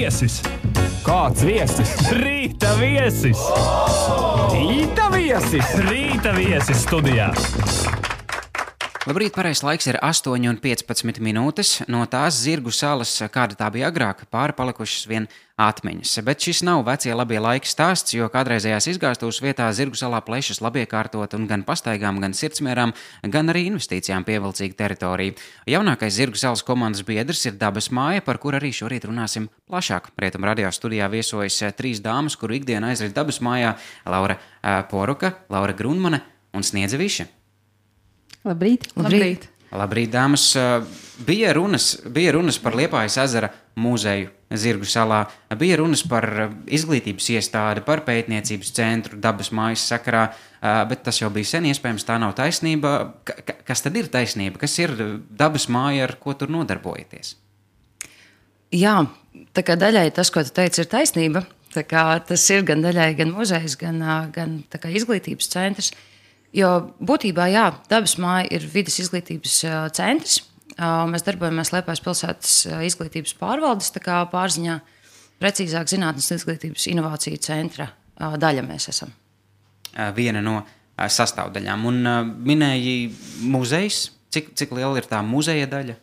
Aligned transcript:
viesis! 0.00 0.40
Kāds 1.04 1.44
viesis? 1.44 1.90
Rīta 2.16 2.72
viesis! 2.80 3.40
Rīta 4.54 5.10
viesis! 5.12 5.74
Rīta 5.90 6.32
viesis 6.38 6.86
studijā! 6.86 7.28
Labrīt, 9.08 9.32
pareizais 9.32 9.62
laiks 9.64 9.86
ir 9.88 9.96
8,15 10.04 11.22
minūtes. 11.24 11.68
No 11.88 12.02
tās 12.04 12.36
zirgu 12.42 12.68
salas, 12.68 13.14
kāda 13.32 13.56
tā 13.56 13.70
bija 13.72 13.88
agrāk, 13.88 14.26
pārpalikušas 14.28 15.06
vien 15.08 15.28
atmiņas. 15.56 16.18
Bet 16.26 16.44
šis 16.44 16.60
nav 16.68 16.82
vecie 16.84 17.14
labie 17.16 17.38
laika 17.40 17.64
stāsts, 17.64 18.12
jo 18.12 18.28
kādreizējās 18.28 18.90
izgāstuves 18.92 19.38
vietā 19.40 19.70
zirgu 19.72 19.96
salā 19.96 20.20
plešas 20.26 20.60
labiekārtot 20.60 21.38
un 21.38 21.48
gan 21.48 21.64
pastaigām, 21.64 22.20
gan 22.20 22.36
sirdsmērām, 22.36 22.92
gan 23.32 23.54
arī 23.54 23.64
investīcijām 23.70 24.28
pievilcīga 24.28 24.76
teritorija. 24.82 25.38
Jaunākais 25.64 26.20
zirgu 26.20 26.36
salas 26.36 26.60
komandas 26.60 27.00
biedrs 27.08 27.46
ir 27.48 27.56
dabas 27.56 27.88
māja, 27.88 28.20
par 28.20 28.36
kur 28.36 28.60
arī 28.60 28.68
šorīt 28.68 29.08
runāsim 29.08 29.48
plašāk. 29.64 30.12
Rietum 30.20 30.44
radio 30.44 30.68
studijā 30.76 31.08
viesojas 31.08 31.72
trīs 31.80 32.04
dāmas, 32.04 32.36
kuru 32.36 32.60
ikdiena 32.60 32.92
aizrit 32.92 33.16
dabas 33.16 33.40
mājā- 33.40 33.78
Laura 34.12 34.36
Poruka, 34.92 35.38
Laura 35.48 35.72
Grunmane 35.72 36.20
un 36.52 36.60
Sniedze 36.60 37.00
Viša. 37.00 37.39
Labrīt! 38.46 38.88
Labrīt. 38.96 39.50
Labrīt, 39.70 40.10
dāmas! 40.14 40.50
Bija 41.26 41.52
runas, 41.52 41.92
bija 42.08 42.32
runas 42.32 42.56
par 42.58 42.72
Liepājas 42.78 43.18
ezera 43.20 43.50
muzeju 43.76 44.30
Zirgu 44.56 44.88
salā, 44.88 45.20
bija 45.60 45.76
runas 45.78 46.00
par 46.08 46.24
izglītības 46.66 47.28
iestādi, 47.36 47.84
par 47.86 48.00
pētniecības 48.06 48.72
centru 48.74 49.20
dabas 49.20 49.52
mājas 49.54 49.84
sakarā, 49.92 50.24
bet 50.88 51.04
tas 51.06 51.20
jau 51.20 51.28
bija 51.30 51.52
sen 51.52 51.68
iespējams, 51.70 52.08
tā 52.08 52.16
nav 52.18 52.32
taisnība. 52.40 52.94
Kas 53.68 53.84
tad 53.84 54.00
ir 54.00 54.08
taisnība? 54.10 54.62
Kas 54.64 54.78
ir 54.80 54.96
dabas 55.28 55.68
māja, 55.68 56.08
ar 56.08 56.16
ko 56.22 56.34
tur 56.34 56.50
nodarbojaties? 56.50 57.36
Jā, 58.74 58.96
tā 59.54 59.66
kā 59.66 59.76
daļai 59.78 60.08
tas, 60.16 60.32
ko 60.32 60.42
tu 60.46 60.56
teici, 60.56 60.80
ir 60.82 60.90
taisnība. 60.90 61.44
Tas 61.76 62.48
ir 62.50 62.64
gan 62.66 62.80
daļai 62.82 63.12
gan 63.20 63.36
muzejs, 63.36 63.76
gan, 63.78 64.00
gan 64.34 64.62
izglītības 64.88 65.52
centrs. 65.52 65.92
Uh, 65.92 66.09
Jo 66.56 66.70
būtībā 66.98 67.46
jā, 67.52 67.68
dabas 67.90 68.16
māja 68.18 68.48
ir 68.56 68.64
vidas 68.66 68.98
izglītības 69.02 69.60
centrs. 69.94 70.40
Mēs 70.80 71.26
darbojamies 71.26 71.70
Liepājas 71.74 72.02
pilsētas 72.02 72.54
izglītības 72.88 73.34
pārvaldes 73.38 73.92
pārziņā, 74.32 74.80
precīzāk 75.42 75.90
zinātnes 75.92 76.30
izglītības 76.34 76.88
inovāciju 76.90 77.40
centra 77.44 77.90
daļa 78.18 78.64
mēs 78.66 78.88
esam. 78.92 79.12
Viena 80.16 80.42
no 80.44 80.60
sastāvdaļām. 80.96 81.86
Un 81.88 82.10
minēji 82.46 83.12
muzejs. 83.50 84.08
Cik, 84.30 84.52
cik 84.54 84.70
liela 84.76 84.94
ir 85.00 85.08
tā 85.10 85.18
muzeja 85.26 85.66
daļa? 85.66 85.96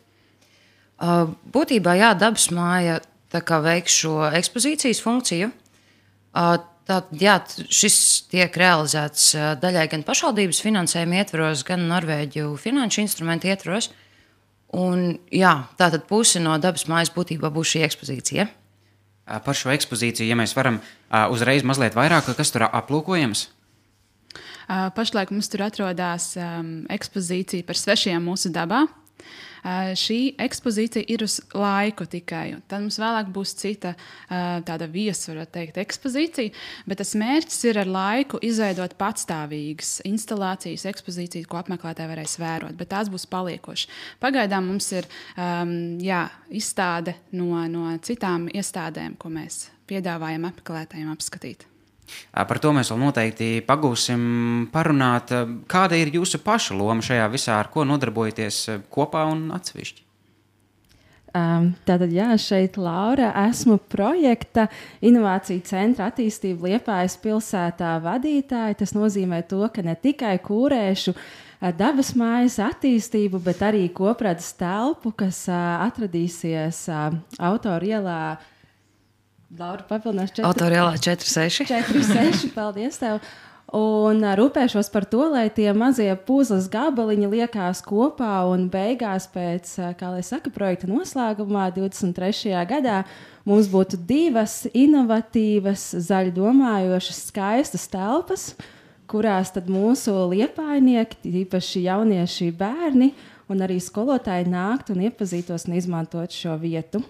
Būtībā 1.54 1.94
jā, 1.96 2.10
dabas 2.18 2.50
māja 2.52 2.98
veiks 3.64 3.94
šo 4.02 4.26
ekspozīcijas 4.36 5.00
funkciju. 5.04 5.48
Tātad, 6.88 7.10
jā, 7.20 7.34
šis 7.68 7.96
tiek 8.32 8.54
realizēts 8.56 9.34
daļai 9.60 9.88
gan 9.92 10.04
pašvaldības 10.08 10.62
finansējuma 10.64 11.18
ietvaros, 11.20 11.64
gan 11.68 11.84
Norvēģiju 11.90 12.54
finanšu 12.62 13.02
instrumentu 13.02 13.50
ietvaros. 13.50 13.90
Un, 14.72 15.18
jā, 15.32 15.52
tātad 15.80 16.06
puse 16.08 16.40
no 16.40 16.56
dabas 16.60 16.86
mājas 16.88 17.12
būtībā 17.12 17.52
būs 17.52 17.74
šī 17.74 17.84
ekspozīcija. 17.86 18.48
Par 19.44 19.56
šo 19.56 19.72
ekspozīciju, 19.74 20.30
ja 20.30 20.36
mēs 20.40 20.54
varam 20.56 20.80
uzreiz 21.32 21.64
mazliet 21.64 21.96
vairāk, 21.96 22.30
kas 22.36 22.52
tur 22.54 22.64
aplūkojams? 22.68 23.46
Pašlaik 24.68 25.30
mums 25.32 25.48
tur 25.48 25.64
atrodas 25.64 26.34
um, 26.36 26.72
ekspozīcija 26.92 27.64
par 27.68 27.76
svešiem 27.80 28.24
mūsu 28.28 28.52
dabā. 28.52 28.86
Šī 29.98 30.18
ekspozīcija 30.40 31.06
ir 31.10 31.24
uz 31.26 31.38
laiku 31.56 32.06
tikai. 32.10 32.58
Tad 32.68 32.84
mums 32.84 32.98
vēlāk 33.00 33.30
būs 33.34 33.54
cita 33.58 33.94
tāda 34.28 34.88
viesura 34.90 35.46
teikt, 35.46 35.80
ekspozīcija, 35.82 36.54
bet 36.88 37.02
tas 37.02 37.14
mērķis 37.18 37.64
ir 37.70 37.80
ar 37.82 37.90
laiku 37.90 38.40
izveidot 38.44 38.96
patstāvīgas 39.00 39.98
instalācijas, 40.08 40.86
ekspozīcijas, 40.90 41.48
ko 41.48 41.60
apmeklētāji 41.62 42.12
varēs 42.12 42.38
vērot, 42.42 42.76
bet 42.78 42.92
tās 42.94 43.10
būs 43.12 43.28
paliekošas. 43.30 43.88
Pagaidām 44.22 44.70
mums 44.70 44.90
ir 44.94 45.08
um, 45.36 45.72
jā, 46.02 46.26
izstāde 46.50 47.18
no, 47.32 47.54
no 47.70 47.90
citām 48.04 48.48
iestādēm, 48.52 49.18
ko 49.20 49.32
mēs 49.32 49.66
piedāvājam 49.88 50.48
apmeklētājiem 50.50 51.10
apskatīt. 51.14 51.68
Par 52.32 52.60
to 52.62 52.74
mēs 52.76 52.92
vēl 52.92 53.00
noteikti 53.02 53.52
pagūsim 53.68 54.68
parunāt. 54.74 55.32
Kāda 55.70 55.98
ir 56.00 56.12
jūsu 56.14 56.42
paša 56.44 56.76
loma 56.78 57.04
šajā 57.04 57.30
visā, 57.32 57.56
ar 57.60 57.72
ko 57.72 57.86
nodarbojaties 57.88 58.64
kopā 58.92 59.26
un 59.30 59.48
atsevišķi? 59.56 60.04
Um, 61.36 61.74
tātad, 61.84 62.08
jā, 62.14 62.30
šeit 62.40 62.78
Laura, 62.80 63.28
esmu 63.50 63.76
projekta 63.92 64.64
Innovāciju 65.04 65.60
centra 65.68 66.06
attīstība 66.08 66.70
Liepājas 66.70 67.18
pilsētā 67.20 67.98
vadītāja. 68.00 68.78
Tas 68.80 68.94
nozīmē 68.96 69.42
to, 69.50 69.60
ka 69.74 69.84
ne 69.84 69.92
tikai 69.98 70.38
kūrēšu 70.40 71.12
dabas 71.76 72.14
mājas 72.16 72.56
attīstību, 72.64 73.42
bet 73.44 73.60
arī 73.66 73.84
kopradzes 73.92 74.54
telpu, 74.56 75.12
kas 75.20 75.44
uh, 75.52 75.84
atradīsies 75.84 76.86
uh, 76.88 77.18
autora 77.50 77.92
ielā 77.92 78.20
Laura 79.56 79.84
papildinās 79.88 80.34
4. 80.36 80.44
Autoriālā 80.44 80.98
4-6. 81.00 81.64
4-6, 81.70 82.50
paldies 82.52 83.00
tev. 83.00 83.22
Un 83.72 84.22
rūpēšos 84.36 84.88
par 84.92 85.04
to, 85.08 85.26
lai 85.28 85.46
tie 85.52 85.68
mazie 85.76 86.08
puzles 86.24 86.70
gabaliņi 86.72 87.28
liekās 87.32 87.82
kopā 87.84 88.46
un 88.48 88.66
beigās, 88.72 89.26
pēc, 89.32 89.74
kā 90.00 90.12
lai 90.12 90.22
saka, 90.24 90.52
projekta 90.52 90.88
noslēgumā, 90.88 91.66
23. 91.76 92.54
gadā, 92.68 93.02
mums 93.48 93.68
būtu 93.72 94.00
divas 94.08 94.62
inovatīvas, 94.72 95.90
zaļi 96.08 96.32
domājošas, 96.36 97.26
skaistas 97.28 97.84
telpas, 97.92 98.50
kurās 99.08 99.52
mūsu 99.68 100.16
liepainieki, 100.32 101.20
īpaši 101.44 101.84
jaunieši 101.88 102.50
bērni 102.56 103.12
un 103.48 103.64
arī 103.64 103.80
skolotāji 103.80 104.48
nāktu 104.48 104.96
un 104.96 105.08
iepazītos 105.08 105.68
un 105.68 105.76
izmantot 105.76 106.32
šo 106.32 106.56
vietu. 106.60 107.04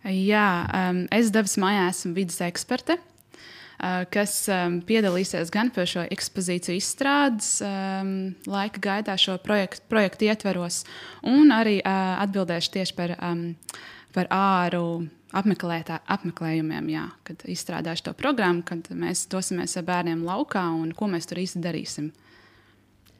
Jā, 0.00 0.48
um, 0.72 1.04
es 1.12 1.28
dabas 1.32 1.58
mājā 1.60 1.84
esmu 1.90 2.14
vidas 2.16 2.38
eksperte, 2.46 2.96
uh, 2.96 4.06
kas 4.08 4.32
um, 4.48 4.78
piedalīsies 4.88 5.52
gan 5.52 5.68
pie 5.74 5.84
šo 5.90 6.06
ekspozīciju 6.08 6.80
izstrādes 6.80 7.58
um, 7.66 8.32
laika 8.48 8.80
gaitā, 8.80 9.18
šo 9.20 9.36
projektu, 9.44 9.84
projektu 9.92 10.30
ietveros, 10.30 10.82
un 11.28 11.52
arī 11.52 11.82
uh, 11.82 12.16
atbildēšu 12.24 12.72
tieši 12.78 12.96
par, 12.96 13.12
um, 13.20 13.50
par 14.16 14.30
āru 14.32 15.04
apmeklējumiem, 15.36 16.88
jā, 16.90 17.04
kad 17.28 17.44
izstrādāšu 17.52 18.08
to 18.08 18.16
programmu, 18.16 18.64
kad 18.66 18.88
mēs 18.96 19.28
dosimies 19.30 19.76
ar 19.76 19.84
bērniem 19.86 20.24
laukā 20.24 20.64
un 20.80 20.96
ko 20.96 21.12
mēs 21.12 21.28
tur 21.28 21.44
īsti 21.44 21.60
darīsim. 21.62 22.08
Uh, 22.08 22.29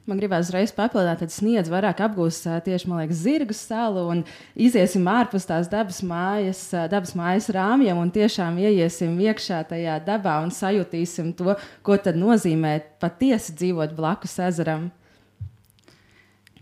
Man 0.09 0.17
gribās 0.17 0.47
uzreiz 0.47 0.71
papildināt, 0.73 1.19
tad 1.21 1.29
sniedz 1.29 1.69
vairāk 1.69 1.99
apgūs 2.01 2.39
tieši 2.65 2.89
liekas, 2.89 3.19
zirgu 3.21 3.53
salu 3.53 4.07
un 4.09 4.23
iziesim 4.57 5.05
ārpus 5.07 5.45
tās 5.45 5.69
dabas 5.69 5.99
mājas, 6.01 6.63
dabas 6.89 7.13
mājas 7.17 7.51
rāmjiem 7.53 7.99
un 8.01 8.09
tiešām 8.13 8.57
ieiesim 8.63 9.13
iekšā 9.27 9.61
tajā 9.69 9.99
dabā 10.07 10.39
un 10.41 10.49
sajutīsim 10.55 11.35
to, 11.37 11.53
ko 11.85 11.99
tad 12.01 12.17
nozīmē 12.17 12.79
patiesi 13.03 13.53
dzīvot 13.59 13.93
blakus 13.97 14.39
ezeram. 14.41 14.89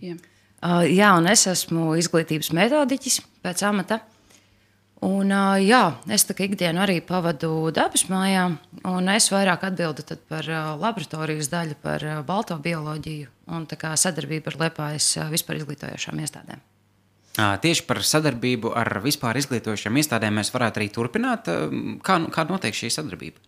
Jā. 0.04 0.20
Uh, 0.60 0.84
jā, 0.92 1.14
un 1.16 1.32
es 1.32 1.46
esmu 1.48 1.94
izglītības 1.96 2.52
metodiķis 2.56 3.22
pēc 3.46 3.64
amata. 3.64 4.02
Un, 5.06 5.32
jā, 5.64 5.84
es 6.12 6.26
tā 6.28 6.36
kā 6.36 6.44
ikdienu 6.44 6.82
arī 6.84 6.98
pavadu 7.00 7.70
dabas 7.72 8.04
mājā, 8.12 8.50
un 8.84 9.12
es 9.14 9.30
vairāk 9.32 9.64
atbildu 9.70 10.04
par 10.28 10.50
laboratorijas 10.82 11.48
daļu, 11.54 11.78
par 11.80 12.04
balto 12.28 12.58
bioloģiju 12.60 13.30
un 13.56 13.68
sadarbību 13.70 14.52
ar 14.52 14.60
Liepājas 14.66 15.08
vispār 15.32 15.62
izglītojošām 15.62 16.20
iestādēm. 16.20 16.60
Tieši 17.40 17.86
par 17.88 18.02
sadarbību 18.04 18.74
ar 18.76 19.00
vispār 19.06 19.40
izglītojošām 19.40 20.02
iestādēm 20.02 20.42
mēs 20.42 20.52
varētu 20.52 20.82
arī 20.82 20.90
turpināt. 20.92 21.48
Kā, 22.04 22.20
kā 22.36 22.46
notiek 22.50 22.76
šī 22.76 22.92
sadarbība? 22.92 23.40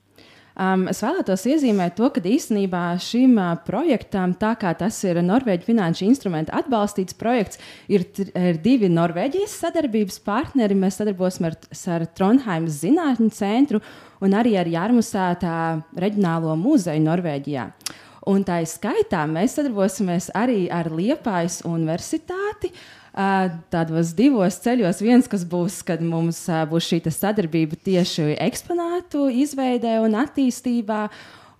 Um, 0.51 0.89
es 0.91 0.99
vēlētos 0.99 1.45
iezīmēt 1.47 1.95
to, 1.95 2.09
ka 2.11 2.19
īstenībā 2.27 2.83
šim 2.99 3.37
uh, 3.39 3.53
projektam, 3.63 4.33
tā 4.35 4.51
kā 4.59 4.73
tas 4.75 4.97
ir 5.07 5.21
Norvēģijas 5.23 5.69
finanšu 5.69 6.05
instrumenta 6.09 6.57
atbalstīts 6.59 7.15
projekts, 7.15 7.61
ir, 7.87 8.03
ir 8.35 8.59
divi 8.63 8.91
Norvēģijas 8.91 9.55
sadarbības 9.63 10.19
partneri. 10.25 10.75
Mēs 10.75 10.99
sadarbosimies 10.99 11.55
ar, 11.87 12.01
ar 12.01 12.07
Trondheimas 12.17 12.81
Zinātņu 12.83 13.31
centru 13.37 13.79
un 14.21 14.35
arī 14.35 14.57
ar 14.59 14.67
Jārmusētā 14.67 15.57
reģionālo 16.03 16.57
muzeju 16.59 17.07
Norvēģijā. 17.07 17.69
Un 18.29 18.43
tā 18.45 18.59
izskaitā 18.61 19.23
mēs 19.31 19.55
sadarbosimies 19.57 20.29
arī 20.37 20.65
ar 20.69 20.91
Liepājas 20.93 21.63
universitāti. 21.65 22.69
Uh, 22.69 23.00
tādos 23.11 24.13
divos 24.15 24.57
ceļos. 24.63 25.03
Viens, 25.03 25.27
kas 25.27 25.43
būs, 25.47 25.81
kad 25.87 26.01
mums 26.05 26.45
būs 26.71 26.87
šī 26.87 27.01
sadarbība 27.11 27.79
tieši 27.83 28.33
eksponātu 28.39 29.27
izveidē 29.43 29.99
un 30.05 30.15
attīstībā. 30.21 31.07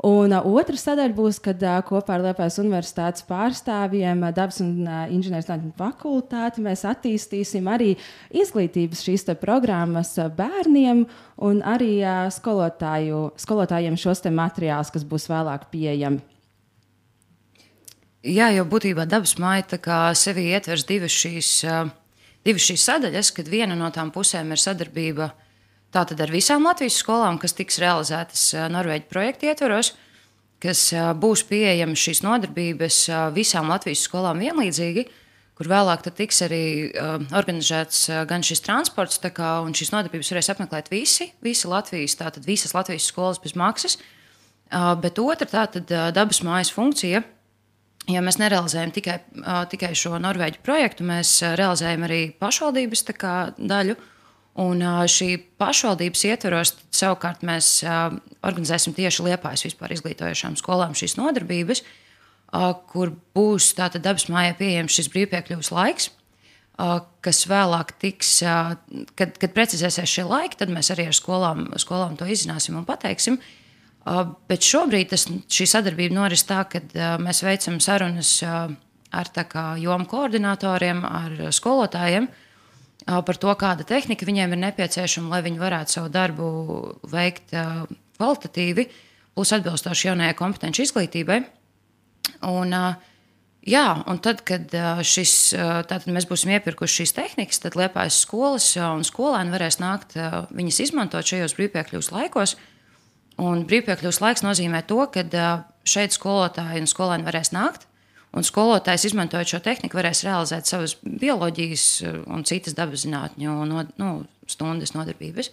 Un 0.01 0.33
uh, 0.33 0.45
otra 0.49 0.79
sadaļa 0.81 1.13
būs, 1.13 1.37
kad 1.45 1.61
uh, 1.61 1.75
kopā 1.85 2.15
ar 2.15 2.23
Liepājas 2.25 2.57
Universitātes 2.57 3.25
pārstāvjiem, 3.27 4.23
uh, 4.25 4.31
dabas 4.33 4.57
un 4.63 4.87
uh, 4.87 5.03
inženierzinātņu 5.13 5.75
fakultāti 5.77 6.63
mēs 6.65 6.81
attīstīsim 6.89 7.69
arī 7.69 7.91
izglītības 8.33 9.05
šīs 9.05 9.29
programmas 9.37 10.15
uh, 10.17 10.31
bērniem 10.33 11.05
un 11.45 11.61
arī 11.61 11.99
uh, 12.01 12.25
skolotāju, 12.33 13.27
skolotājiem 13.45 13.99
šos 14.01 14.25
materiālus, 14.33 14.89
kas 14.89 15.05
būs 15.05 15.29
vēlāk 15.29 15.69
pieejami. 15.69 16.30
Jā, 18.21 18.51
jo 18.53 18.65
būtībā 18.69 19.07
dabas 19.09 19.37
māja 19.41 20.13
sevi 20.13 20.51
ietvers 20.53 20.85
divas 20.85 21.11
šīs, 21.11 21.53
divas 22.45 22.67
šīs 22.67 22.83
sadaļas, 22.85 23.31
kad 23.33 23.47
viena 23.49 23.75
no 23.75 23.89
tām 23.89 24.11
pusēm 24.13 24.51
ir 24.53 24.61
sadarbība 24.61 25.31
ar 25.31 25.39
Tātad 25.91 26.21
ar 26.23 26.31
visām 26.31 26.63
Latvijas 26.63 27.01
skolām, 27.01 27.35
kas 27.39 27.51
tiks 27.51 27.81
realizētas 27.83 28.45
Norvēģijas 28.71 29.09
projekta 29.11 29.49
ietvaros, 29.49 29.89
kas 30.63 30.85
būs 31.19 31.43
pieejamas 31.49 31.99
šīs 31.99 32.21
nodarbības 32.23 32.99
visām 33.35 33.67
Latvijas 33.67 34.05
skolām 34.07 34.39
vienlīdzīgi, 34.39 35.03
kur 35.59 35.67
vēlāk 35.67 36.07
tiks 36.15 36.39
arī 36.47 36.63
organizēts 37.35 38.05
gan 38.29 38.45
šis 38.47 38.63
transports, 38.63 39.19
kā, 39.35 39.57
un 39.65 39.75
šīs 39.75 39.91
nodarbības 39.91 40.31
varēs 40.31 40.51
apmeklēt 40.55 40.87
visi, 40.93 41.33
visi 41.43 41.67
Latvijas, 41.67 42.15
tātad 42.23 42.47
visas 42.47 42.71
Latvijas 42.77 43.11
skolas 43.11 43.43
bez 43.43 43.57
maksas. 43.59 43.99
Bet 45.03 45.19
otra 45.19 45.49
tātad 45.59 45.91
dabas 46.15 46.39
mājas 46.47 46.71
funkcija. 46.71 47.25
Ja 48.09 48.23
mēs 48.25 48.39
nerealizējam 48.41 48.91
tikai, 48.95 49.19
tikai 49.69 49.91
šo 49.95 50.17
Norvēģiju 50.19 50.63
projektu, 50.65 51.05
mēs 51.05 51.35
realizējam 51.59 52.07
arī 52.07 52.21
pašvaldības 52.41 53.05
kā, 53.13 53.35
daļu. 53.59 53.93
Uh, 53.93 54.07
Un 54.59 54.81
šī 55.07 55.37
pašvaldības 55.61 56.25
ietvaros 56.27 56.73
savukārt 56.91 57.43
mēs 57.47 57.77
organizēsim 57.87 58.95
tieši 58.97 59.29
Liepājas 59.29 59.63
vispār 59.69 59.93
izglītojošām 59.95 60.57
skolām 60.59 60.95
šīs 60.97 61.15
nodarbības, 61.15 61.85
kur 62.91 63.13
būs 63.37 63.69
tātad 63.77 64.03
dabas 64.03 64.27
mājā 64.31 64.57
pieejams 64.59 64.97
šis 64.97 65.07
brīvpiekļuvs 65.13 65.71
laiks, 65.71 66.09
kas 67.23 67.41
vēlāk 67.47 67.95
tiks, 68.01 68.33
kad, 69.15 69.39
kad 69.39 69.55
precizēsies 69.55 70.17
šie 70.17 70.27
laiki, 70.27 70.59
tad 70.59 70.73
mēs 70.73 70.91
arī 70.91 71.07
ar 71.07 71.15
skolām, 71.15 71.69
skolām 71.79 72.19
to 72.19 72.27
izzināsim 72.27 72.75
un 72.75 72.87
pateiksim. 72.87 73.39
Bet 74.01 74.65
šobrīd 74.65 75.11
tas, 75.11 75.27
šī 75.29 75.67
sadarbība 75.69 76.15
noris 76.17 76.41
tā, 76.49 76.63
ka 76.65 76.81
mēs 77.21 77.43
veicam 77.45 77.77
sarunas 77.83 78.39
ar 78.41 79.29
jomu 79.77 80.07
koordinatoriem, 80.09 81.03
ar 81.05 81.35
skolotājiem 81.53 82.29
par 83.05 83.37
to, 83.41 83.53
kāda 83.57 83.85
tehnika 83.85 84.25
viņiem 84.25 84.55
ir 84.55 84.61
nepieciešama, 84.61 85.29
lai 85.35 85.41
viņi 85.45 85.61
varētu 85.61 85.95
savu 85.97 86.09
darbu 86.13 86.49
veikt 87.11 87.53
kvalitatīvi, 88.17 88.87
plus 89.35 89.53
atbilstoši 89.57 90.07
jaunajai 90.09 90.37
kompetenci 90.37 90.85
izglītībai. 90.85 91.39
Un, 92.49 92.73
jā, 93.65 93.85
un 94.09 94.21
tad, 94.21 94.41
kad 94.47 94.73
šis, 95.05 95.35
mēs 96.09 96.29
būsim 96.29 96.53
iepirkuši 96.57 97.01
šīs 97.01 97.15
tehnikas, 97.17 97.61
tad 97.61 97.77
Liepājas 97.77 98.21
skolas 98.25 98.69
un 98.81 99.05
skolēni 99.05 99.53
varēs 99.53 99.81
nākt, 99.81 100.17
viņas 100.53 100.83
izmantot 100.87 101.33
šajos 101.33 101.57
brīvpiekļuvas 101.57 102.13
laikos. 102.13 102.57
Un 103.41 103.63
brīvpiekļuvas 103.69 104.21
laiks 104.21 104.43
nozīmē 104.45 104.83
to, 104.89 105.01
ka 105.09 105.23
šeit 105.87 106.13
skolotāji 106.13 106.83
un 106.83 106.89
skolēni 106.89 107.25
varēs 107.25 107.53
nākt, 107.55 107.87
Un 108.31 108.45
skolotājs, 108.47 109.09
izmantojot 109.09 109.49
šo 109.51 109.59
tehniku, 109.59 109.97
varēs 109.99 110.23
realizēt 110.23 110.69
savas 110.69 110.93
bioloģijas 111.03 111.87
un 112.31 112.45
citas 112.47 112.77
dabas 112.77 113.03
zinātņu 113.03 113.55
no, 113.67 113.81
nu, 113.99 114.11
stundas 114.47 114.93
nodarbības. 114.95 115.51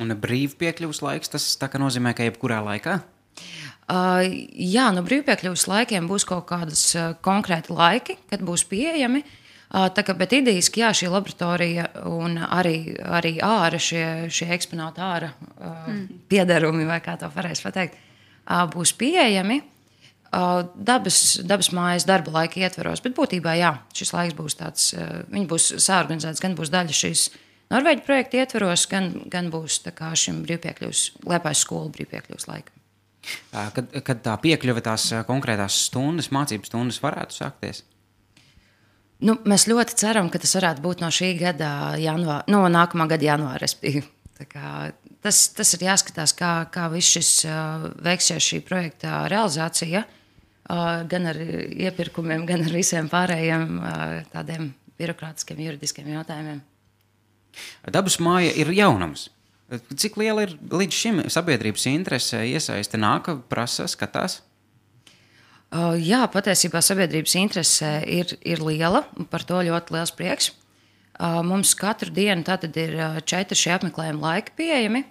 Un 0.00 0.12
brīvpiekļuvas 0.20 1.00
laiks 1.00 1.32
tas 1.32 1.46
nozīmē, 1.80 2.12
ka 2.16 2.28
jebkurā 2.28 2.60
laikā? 2.66 2.98
Uh, 3.90 4.20
jā, 4.52 4.90
no 4.92 5.00
brīvpiekļuvas 5.06 5.64
laikiem 5.70 6.12
būs 6.12 6.28
kaut 6.28 6.44
kādas 6.52 6.84
konkrēti 7.24 7.72
laiki, 7.72 8.18
kad 8.28 8.44
būs 8.44 8.68
pieejami. 8.68 9.24
Uh, 9.24 9.39
tā 9.70 10.04
kā, 10.06 10.14
bet 10.18 10.34
idejiski, 10.34 10.82
jā, 10.82 10.90
šī 10.96 11.10
laboratorija 11.12 11.88
un 12.10 12.38
arī, 12.42 12.94
arī 13.06 13.36
ārā 13.44 13.78
šie, 13.78 14.04
šie 14.32 14.48
eksponāti 14.56 15.02
ārā 15.04 15.30
uh, 15.30 15.84
mm. 15.86 16.22
piedarumi, 16.30 16.86
vai 16.88 16.98
kā 17.04 17.14
to 17.20 17.30
varēs 17.34 17.62
pateikt, 17.62 17.98
uh, 17.98 18.64
būs 18.72 18.96
pieejami. 18.98 19.62
Dabas, 20.30 21.40
dabas 21.42 21.72
mājas 21.74 22.04
darba 22.06 22.30
laika 22.30 22.60
ietveros. 22.62 23.00
Bet 23.02 23.16
būtībā 23.16 23.56
jā, 23.58 23.72
šis 23.98 24.12
laiks 24.14 24.36
būs 24.38 24.54
tāds, 24.60 24.84
viņi 25.26 25.48
būs 25.50 25.64
sāorganizēts, 25.82 26.42
gan 26.44 26.54
būs 26.54 26.70
daļa 26.70 26.94
šīs 26.94 27.24
Norvēģijas 27.70 28.06
projekta 28.06 28.38
ietveros, 28.38 28.84
gan, 28.90 29.08
gan 29.30 29.50
būs 29.50 29.80
šim 30.22 30.40
brīvpiekļuvs, 30.46 31.02
Liepājas 31.30 31.64
skolu 31.66 31.90
brīvpiekļuvs 31.94 32.46
laikam. 32.50 32.76
Kad, 33.50 33.90
kad 34.06 34.22
tā 34.24 34.34
piekļuve 34.42 34.82
tās 34.86 35.08
konkrētās 35.28 35.76
stundas, 35.86 36.30
mācību 36.34 36.66
stundas 36.66 36.98
varētu 37.02 37.36
sākties? 37.36 37.84
Nu, 39.20 39.36
mēs 39.44 39.66
ļoti 39.68 39.98
ceram, 40.00 40.30
ka 40.32 40.40
tas 40.40 40.54
varētu 40.56 40.84
būt 40.84 41.02
no 41.04 41.10
šī 41.12 41.34
gada 41.40 41.96
janvāra, 42.00 42.44
no 42.48 42.62
nākamā 42.72 43.06
gada 43.10 43.26
janvāra. 43.32 43.68
Tas, 45.20 45.40
tas 45.52 45.74
ir 45.76 45.84
jāskatās, 45.84 46.32
kā, 46.36 46.52
kā 46.72 46.86
viss 46.92 47.12
šis 47.18 47.32
uh, 47.44 47.90
veiksies 48.00 48.46
šī 48.46 48.62
projekta 48.64 49.26
realizācija. 49.28 50.06
Uh, 50.70 51.02
gan 51.10 51.26
ar 51.28 51.36
iepirkumiem, 51.36 52.46
gan 52.48 52.64
ar 52.64 52.72
visiem 52.72 53.10
pārējiem 53.10 53.66
tādiem 54.32 54.70
birokrātiskiem, 55.00 55.60
juridiskiem 55.66 56.08
jautājumiem. 56.14 56.60
Dabas 57.90 58.18
māja 58.22 58.52
ir 58.56 58.70
jaunums. 58.76 59.28
Cik 59.70 60.16
liela 60.18 60.44
ir 60.46 60.56
līdz 60.58 60.96
šim 60.96 61.20
sabiedrības 61.30 61.86
interese, 61.90 62.42
iesaiste 62.46 62.98
nāk, 62.98 63.30
prasa, 63.50 63.86
skatās? 63.90 64.40
Uh, 65.70 65.94
jā, 66.02 66.24
patiesībā 66.26 66.80
sabiedrības 66.82 67.36
interese 67.38 67.88
ir, 68.10 68.32
ir 68.42 68.58
liela, 68.58 69.04
par 69.30 69.44
to 69.46 69.60
ļoti 69.62 69.94
liels 69.94 70.10
prieks. 70.18 70.48
Uh, 71.14 71.44
mums 71.46 71.76
katru 71.78 72.10
dienu 72.10 72.42
ir 72.42 72.96
četri 73.22 73.54
šie 73.54 73.76
apmeklējuma 73.76 74.24
laiki 74.24 74.56
pieejami. 74.58 75.04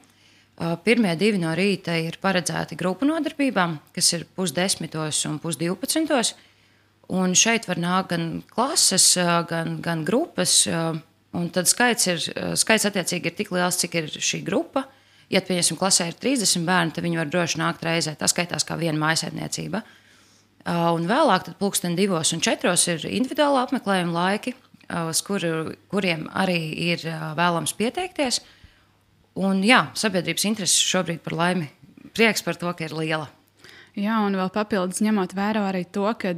Uh, 0.59 0.73
Pirmie 0.83 1.13
divi 1.15 1.39
no 1.39 1.53
rīta 1.55 1.95
ir 1.95 2.17
paredzēti 2.19 2.75
grupu 2.75 3.07
nodarbībām, 3.07 3.77
kas 3.95 4.11
ir 4.17 4.25
pusdesmitos 4.35 5.21
un 5.29 5.37
pusdivpadsmitos. 5.39 6.33
Un 7.15 7.31
šeit 7.39 7.69
var 7.69 7.79
nākt 7.79 8.11
gan 8.11 8.25
klases, 8.51 9.13
gan, 9.49 9.79
gan 9.81 10.03
grupas. 10.05 10.67
Un 11.33 11.47
tad 11.55 11.71
skaits, 11.71 12.05
ir, 12.11 12.19
skaits 12.59 12.85
attiecīgi 12.85 13.31
ir 13.31 13.37
tik 13.37 13.49
liels, 13.55 13.79
cik 13.81 13.95
ir 13.95 14.11
šī 14.11 14.43
grupa. 14.45 14.83
Ja, 15.29 15.41
piemēram, 15.41 15.79
klasē 15.79 16.09
ir 16.11 16.19
30 16.21 16.67
bērni, 16.67 16.93
tad 16.93 17.07
viņi 17.07 17.21
var 17.21 17.31
droši 17.31 17.63
nākt 17.63 17.87
reizē. 17.87 18.13
Tas 18.19 18.35
skaitās 18.35 18.67
kā 18.67 18.77
viena 18.77 18.99
mājsaimniecība. 19.01 19.81
Un 20.69 21.07
vēlāk, 21.09 21.47
tad 21.47 21.57
pulksten 21.57 21.95
divos 21.97 22.33
un 22.35 22.43
četros 22.45 22.85
ir 22.91 23.05
individuāla 23.09 23.63
apmeklējuma 23.65 24.13
laiki, 24.13 24.53
uz 25.09 25.21
kur, 25.25 25.43
kuriem 25.89 26.27
arī 26.37 26.59
ir 26.91 27.05
vēlams 27.37 27.73
pieteikties. 27.79 28.41
Uh, 28.43 28.55
Un 29.39 29.61
jā, 29.63 29.85
sabiedrības 29.95 30.47
interese 30.49 30.79
šobrīd 30.83 31.21
par 31.23 31.35
laimi. 31.39 31.69
Prieks 32.15 32.43
par 32.43 32.57
to, 32.59 32.71
ka 32.75 32.87
ir 32.87 32.95
liela. 32.97 33.29
Jā, 33.99 34.19
un 34.23 34.35
vēl 34.37 34.49
papildus 34.53 35.01
ņemot 35.03 35.33
vērā 35.35 35.63
arī 35.65 35.81
to, 35.91 36.05
ka 36.19 36.31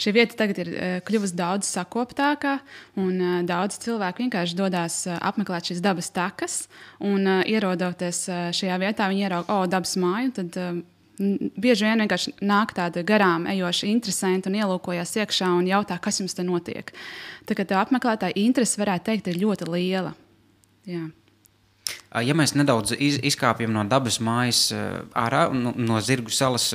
šī 0.00 0.12
vieta 0.14 0.36
tagad 0.38 0.60
ir 0.62 0.70
kļuvusi 1.04 1.36
daudz 1.36 1.68
sakoptākā, 1.74 2.54
un 3.00 3.44
daudz 3.48 3.80
cilvēku 3.82 4.24
vienkārši 4.24 4.56
dodas 4.56 5.00
apmeklēt 5.18 5.68
šīs 5.70 5.82
dabas 5.84 6.12
takas. 6.14 6.58
Un, 7.04 7.26
ierodoties 7.50 8.24
šajā 8.56 8.78
vietā, 8.80 9.08
viņi 9.10 9.26
ieraudzīja, 9.26 9.56
oh, 9.56 9.66
dabas 9.68 9.96
māju. 10.00 10.34
Tad, 10.38 10.60
Bieži 11.18 11.86
vien 11.86 12.02
vienkārši 12.02 12.32
nāk 12.42 12.72
tāda 12.74 13.04
garām 13.06 13.46
ejoša 13.50 13.86
interesanta 13.86 14.50
un 14.50 14.56
ielūkojas 14.58 15.14
iekšā 15.22 15.50
un 15.60 15.68
jautā, 15.70 15.98
kas 16.02 16.18
jums 16.18 16.34
te 16.34 16.42
notiek. 16.46 16.90
Tā 17.46 17.54
kā 17.54 17.66
tā 17.68 17.78
apmeklētāja 17.78 18.34
interese, 18.40 18.80
varētu 18.80 19.12
teikt, 19.12 19.30
ir 19.30 19.38
ļoti 19.44 19.68
liela. 19.70 20.14
Jā. 20.90 21.04
Ja 22.24 22.34
mēs 22.36 22.54
nedaudz 22.54 22.94
iz, 22.96 23.18
izkāpjam 23.26 23.72
no 23.74 23.82
dabas 23.86 24.20
mājas 24.22 24.68
ārā, 25.18 25.46
no, 25.54 25.74
no 25.76 26.00
Zirgu 26.02 26.34
salas, 26.34 26.70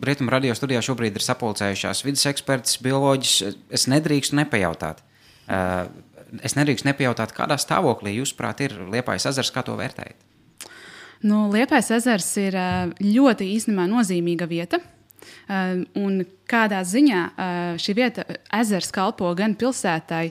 Rietumu 0.00 0.32
radio 0.32 0.54
studijā 0.56 0.80
šobrīd 0.84 1.18
ir 1.18 1.24
sapulcējušās 1.24 2.04
vidas 2.06 2.24
eksperts, 2.30 2.78
bioloģis. 2.82 3.58
Es 3.74 3.84
nedrīkstu 3.90 4.38
nepajautāt. 4.38 5.02
Es 6.46 6.54
nedrīkstu 6.56 6.88
nepajautāt, 6.88 7.34
kādā 7.36 7.58
stāvoklī, 7.60 8.14
jūsuprāt, 8.20 8.62
ir 8.64 8.78
Liepājas 8.94 9.28
ezers, 9.32 9.50
kā 9.54 9.66
to 9.66 9.74
vērtējat? 9.78 10.29
Nu, 11.20 11.50
Liepājas 11.52 11.90
ezers 11.98 12.30
ir 12.40 12.56
ļoti 13.04 13.50
īstenībā 13.56 13.84
nozīmīga 13.90 14.48
vieta. 14.48 14.80
Un 16.00 16.22
kādā 16.48 16.80
ziņā 16.86 17.20
šī 17.82 17.94
vieta, 17.98 18.24
ezers, 18.56 18.88
kalpo 18.94 19.28
gan 19.36 19.56
pilsētai, 19.58 20.30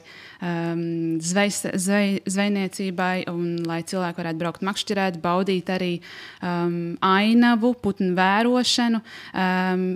zvejs, 1.29 1.59
zvej, 1.83 2.19
zvejniecībai, 2.25 3.27
un 3.29 3.59
lai 3.69 3.81
cilvēki 3.85 4.23
varētu 4.23 4.41
braukt 4.41 4.65
makšķerēt, 4.65 5.19
baudīt 5.21 5.69
arī 5.75 5.91
um, 6.41 6.95
ainavu, 7.05 7.75
putnu 7.83 8.15
vērošanu. 8.17 9.03
Um, 9.35 9.89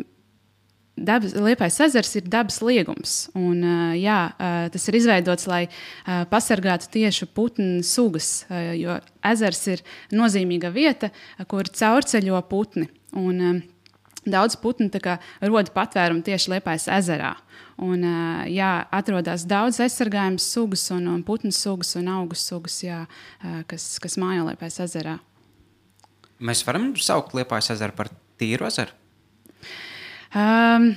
Dabas, 0.93 1.33
Liepais 1.33 1.79
ezers 1.81 2.11
ir 2.19 2.27
dabas 2.29 2.59
liegums. 2.61 3.13
Un, 3.33 3.63
jā, 3.97 4.17
tas 4.69 4.83
ir 4.91 4.97
izveidots, 4.99 5.47
lai 5.49 5.63
pasargātu 6.29 6.91
tieši 6.93 7.25
putnu 7.33 7.81
sugas, 7.87 8.43
jo 8.77 8.99
ezers 9.25 9.63
ir 9.73 9.81
nozīmīga 10.13 10.69
vieta, 10.73 11.09
kur 11.49 11.65
caurceļo 11.73 12.43
putni. 12.45 12.91
Un, 13.17 13.63
daudz 14.25 14.55
putnu 14.61 14.89
rod 15.41 15.73
patvērumu 15.73 16.23
tieši 16.23 16.55
Liepājas 16.55 16.87
ezerā. 16.99 17.33
Un, 17.81 18.05
jā, 18.53 18.71
atrodas 18.93 19.47
daudz 19.49 19.81
aizsargājumas 19.81 20.45
sugas, 20.45 20.85
un, 20.93 21.09
un 21.09 21.23
putnu 21.25 21.51
sugas 21.51 21.95
un 21.99 22.11
augu 22.13 22.37
sugas, 22.37 22.83
jā, 22.85 23.03
kas, 23.67 23.95
kas 24.03 24.19
mājo 24.21 24.45
Liepājas 24.51 24.83
ezerā. 24.85 25.17
Mēs 26.43 26.61
varam 26.67 26.91
saukt 26.99 27.33
Liepājas 27.33 27.73
ezeru 27.73 27.97
par 27.97 28.13
tīru 28.37 28.69
ezeru? 28.69 28.93
Um, 30.33 30.93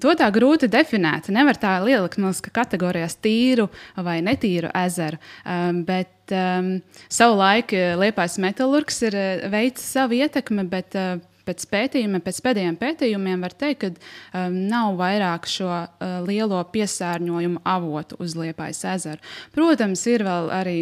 To 0.00 0.14
tā 0.16 0.30
grūti 0.32 0.70
definēt. 0.72 1.28
Nevar 1.34 1.58
tā 1.60 1.74
ielikt 1.84 2.16
mūsu 2.22 2.48
kategorijās 2.54 3.18
tīru 3.20 3.66
vai 4.00 4.22
netīru 4.24 4.70
ezeru. 4.72 5.18
Um, 5.44 5.82
bet 5.84 6.32
um, 6.32 6.78
savu 7.12 7.36
laiku 7.36 7.76
Liepais 8.00 8.38
metālurgs 8.40 9.02
ir 9.04 9.18
veicis 9.52 9.90
savu 9.98 10.16
ietekmi, 10.16 10.64
bet 10.72 10.96
uh, 10.96 11.20
pēc 11.44 11.66
pētījumiem, 11.68 12.24
pēc 12.24 12.40
pēdējiem 12.46 12.78
pētījumiem 12.80 13.44
var 13.44 13.56
teikt, 13.58 13.84
ka 13.84 14.46
um, 14.46 14.56
nav 14.70 14.96
vairāk 15.00 15.50
šo 15.50 15.68
uh, 15.68 16.16
lielo 16.24 16.62
piesārņojumu 16.72 17.60
avotu 17.68 18.16
uz 18.22 18.36
Liepājas 18.38 18.86
ezeru. 18.94 19.20
Protams, 19.52 20.06
ir 20.08 20.24
vēl 20.24 20.52
arī 20.56 20.78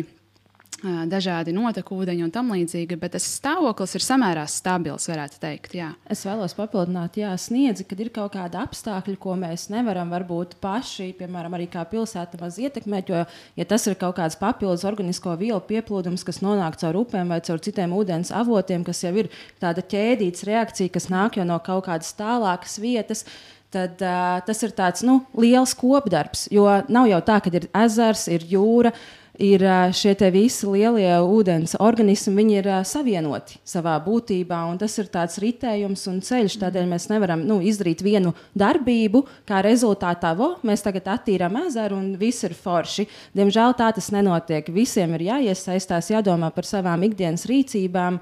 dažādi 0.83 1.53
notekūdeņi 1.53 2.25
un 2.25 2.33
tam 2.33 2.53
līdzīgi, 2.55 2.97
bet 3.01 3.13
tas 3.17 3.27
stāvoklis 3.37 3.95
ir 3.99 4.05
samērā 4.05 4.47
stabils, 4.49 5.09
varētu 5.11 5.41
teikt. 5.43 5.75
Jā. 5.77 5.91
Es 6.11 6.25
vēlos 6.25 6.55
papildināt, 6.57 7.19
jā, 7.21 7.35
sniedzi, 7.41 7.85
kad 7.89 8.01
ir 8.01 8.13
kaut 8.15 8.33
kāda 8.37 8.65
apstākļa, 8.65 9.17
ko 9.21 9.37
mēs 9.41 9.69
nevaram 9.73 10.13
varbūt 10.15 10.57
paši, 10.63 11.11
piemēram, 11.21 11.59
arī 11.59 11.69
kā 11.73 11.85
pilsēta 11.91 12.41
maz 12.41 12.59
ietekmēt, 12.63 13.13
jo, 13.13 13.23
ja 13.61 13.69
tas 13.69 13.87
ir 13.91 13.99
kaut 14.01 14.17
kāds 14.21 14.39
papildus 14.41 14.87
organisko 14.89 15.37
vielu 15.41 15.61
pieplūdums, 15.69 16.25
kas 16.27 16.41
nonāk 16.45 16.81
caur 16.81 17.03
upēm 17.05 17.33
vai 17.33 17.43
caur 17.45 17.61
citiem 17.61 17.95
ūdens 17.97 18.33
avotiem, 18.33 18.85
kas 18.87 19.05
jau 19.05 19.15
ir 19.21 19.31
tāda 19.63 19.85
ķēdītas 19.85 20.49
reakcija, 20.49 20.97
kas 20.97 21.11
nāk 21.13 21.41
jau 21.41 21.49
no 21.49 21.61
kaut 21.65 21.87
kādas 21.91 22.15
tālākas 22.17 22.81
vietas, 22.81 23.27
tad 23.71 24.03
uh, 24.03 24.41
tas 24.47 24.65
ir 24.67 24.75
tāds 24.75 25.05
nu, 25.07 25.21
liels 25.39 25.77
kopdarbs. 25.79 26.49
Jo 26.51 26.67
nav 26.91 27.09
jau 27.11 27.21
tā, 27.27 27.39
ka 27.43 27.53
ir 27.55 27.69
ezers, 27.85 28.27
ir 28.33 28.47
jūra, 28.51 28.93
ir 29.41 29.63
šie 29.97 30.13
visi 30.31 30.69
lielie 30.69 31.15
ūdens 31.25 31.73
organismi, 31.81 32.35
viņi 32.37 32.57
ir 32.61 32.69
savienoti 32.87 33.59
savā 33.67 33.97
būtībā, 34.05 34.59
un 34.69 34.79
tas 34.81 34.97
ir 35.01 35.09
tāds 35.13 35.41
ritējums 35.41 36.05
un 36.11 36.21
ceļš. 36.25 36.59
Tādēļ 36.61 36.91
mēs 36.91 37.09
nevaram 37.11 37.43
nu, 37.49 37.61
izdarīt 37.65 38.05
vienu 38.05 38.35
darbību, 38.59 39.25
kā 39.49 39.63
rezultātā 39.65 40.35
vo, 40.37 40.53
mēs 40.67 40.85
tagad 40.85 41.09
attīrām 41.17 41.57
ezeru 41.65 41.99
un 41.99 42.13
viss 42.21 42.45
ir 42.45 42.55
forši. 42.55 43.09
Diemžēl 43.37 43.75
tā 43.81 43.91
tas 43.97 44.13
nenotiek. 44.13 44.69
Visiem 44.75 45.17
ir 45.17 45.27
jāiesaistās, 45.31 46.13
jādomā 46.13 46.53
par 46.55 46.69
savām 46.69 47.09
ikdienas 47.09 47.49
rīcībām, 47.49 48.21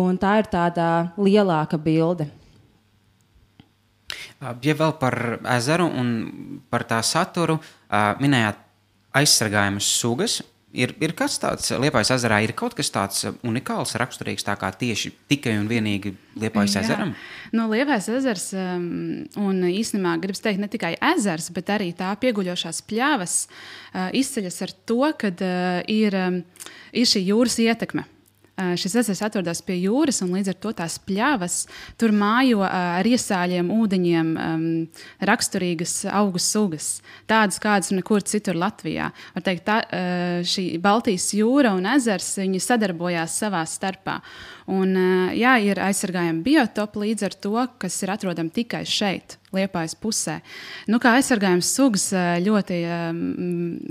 un 0.00 0.18
tā 0.18 0.38
ir 0.40 0.50
tāda 0.52 0.90
lielāka 1.20 1.78
bilde. 1.78 2.30
Ja 4.40 4.74
vēl 4.76 4.92
par 5.00 5.16
ezeru 5.56 5.88
un 5.88 6.08
par 6.70 6.84
tā 6.88 7.00
saturu 7.04 7.56
minējāt 8.20 8.65
aizsargājamas 9.16 9.88
sugas. 10.00 10.42
Ir, 10.76 10.90
ir 11.00 11.14
kas 11.16 11.38
tāds 11.40 11.70
Liepājas 11.80 12.10
ezerā, 12.18 12.42
ir 12.44 12.50
kaut 12.56 12.74
kas 12.76 12.90
tāds 12.92 13.22
unikāls, 13.46 13.94
raksturīgs 13.96 14.44
tā 14.44 14.52
kā 14.60 14.68
tieši 14.76 15.12
tikai 15.30 15.54
un 15.56 15.70
vienīgi 15.70 16.12
Liepājas 16.36 16.74
Jā. 16.76 16.82
ezeram? 16.82 17.14
No 17.54 17.64
nu, 17.64 17.70
Liepājas 17.72 18.10
ezers, 18.12 18.50
um, 18.58 19.22
un 19.40 19.62
īstenībā 19.70 20.18
gribas 20.20 20.44
teikt 20.44 20.60
ne 20.60 20.68
tikai 20.68 20.92
ezers, 21.14 21.48
bet 21.56 21.72
arī 21.72 21.92
tā 21.96 22.10
pieguļošās 22.20 22.82
pļavas 22.90 23.38
uh, 23.46 24.10
izceļas 24.20 24.60
ar 24.66 24.74
to, 24.90 25.00
ka 25.22 25.32
uh, 25.32 25.80
ir, 25.88 26.18
um, 26.26 26.42
ir 26.92 27.08
šī 27.08 27.24
jūras 27.30 27.56
ietekme. 27.64 28.04
Šis 28.56 28.94
ezers 29.02 29.20
atrodas 29.20 29.58
pie 29.60 29.74
jūras, 29.82 30.22
un 30.24 30.30
līdz 30.32 30.48
ar 30.48 30.56
to 30.64 30.70
tās 30.78 30.94
pļavas 31.04 31.56
tur 32.00 32.14
mājo 32.16 32.62
ar 32.64 33.04
iesāļiem 33.04 33.68
ūdeņiem 33.74 34.30
um, 34.32 34.62
raksturīgas 35.28 36.06
augu 36.08 36.40
sugas, 36.40 37.02
tādas 37.28 37.60
kādas 37.60 37.92
nekur 37.92 38.24
citur 38.24 38.56
Latvijā. 38.56 39.10
Var 39.34 39.44
teikt, 39.44 39.66
tā, 39.66 39.76
šī 40.48 40.64
Baltijas 40.80 41.28
jūra 41.36 41.74
un 41.76 41.84
ezers 41.90 42.30
sadarbojās 42.64 43.34
savā 43.42 43.60
starpā. 43.68 44.22
Un, 44.72 44.96
jā, 45.36 45.52
ir 45.60 45.82
aizsargājami 45.84 46.40
biotopi 46.48 47.04
līdz 47.04 47.28
ar 47.28 47.36
to, 47.36 47.66
kas 47.84 48.00
ir 48.02 48.14
atrodami 48.16 48.56
tikai 48.56 48.86
šeit, 48.88 49.36
Liepājas 49.52 49.94
pusē. 50.00 50.40
Nu, 50.88 50.96
kā 51.00 51.12
aizsargājums 51.20 51.68
sugas 51.76 52.08
ļoti 52.40 52.80
um, 52.88 53.22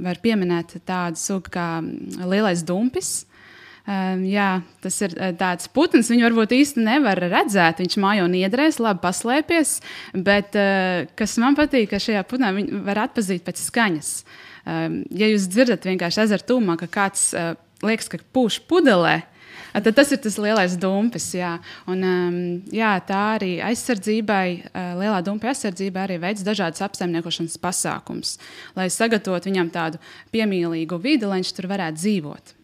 var 0.09 0.19
pieminēt 0.25 0.79
tādu 0.89 1.21
sugu 1.21 1.53
kā 1.53 1.69
lielais 2.25 2.65
dumpis. 2.65 3.27
Um, 3.85 4.23
jā, 4.25 4.63
tas 4.81 4.95
ir 5.05 5.11
eh, 5.13 5.29
tāds 5.37 5.69
putns. 5.69 6.09
Viņu 6.09 6.25
varbūt 6.25 6.55
īsti 6.57 6.81
nevar 6.81 7.19
redzēt. 7.21 7.83
Viņš 7.83 7.97
mājo 8.01 8.25
niedrēs, 8.33 8.79
labi 8.81 9.03
paslēpies. 9.03 9.75
Bet 10.25 10.57
uh, 10.57 11.05
kas 11.19 11.37
man 11.41 11.57
patīk, 11.57 11.91
ka 11.91 12.01
šajā 12.01 12.23
putnā 12.25 12.49
viņu 12.55 12.81
var 12.87 13.03
atpazīt 13.03 13.45
pēc 13.45 13.61
skaņas. 13.61 14.09
Um, 14.65 15.03
ja 15.13 15.29
jūs 15.29 15.45
dzirdat 15.53 15.85
vienkārši 15.85 16.23
ezera 16.25 16.47
tūmā, 16.49 16.79
ka 16.81 16.89
kāds 16.89 17.29
uh, 17.37 17.53
liekas, 17.85 18.09
ka 18.09 18.17
pūš 18.33 18.63
pudelē, 18.65 19.19
tad 19.77 19.91
tas 19.93 20.09
ir 20.15 20.23
tas 20.25 20.39
lielais 20.41 20.79
dumpis. 20.81 21.29
Jā. 21.37 21.53
Un, 21.85 22.01
um, 22.01 22.41
jā, 22.73 22.95
tā 23.05 23.21
arī 23.35 23.53
aizsardzībai, 23.69 24.47
uh, 24.65 24.91
lielā 25.03 25.21
dumpa 25.29 25.53
aizsardzībai 25.53 26.07
arī 26.07 26.19
veids 26.25 26.41
dažādas 26.47 26.81
apsaimniekošanas 26.89 27.61
pasākums, 27.61 28.39
lai 28.73 28.89
sagatavotu 28.89 29.53
viņam 29.53 29.73
tādu 29.77 30.01
piemīlīgu 30.33 31.03
vidi, 31.05 31.29
lai 31.29 31.43
viņš 31.43 31.57
tur 31.59 31.73
varētu 31.75 32.01
dzīvot 32.01 32.55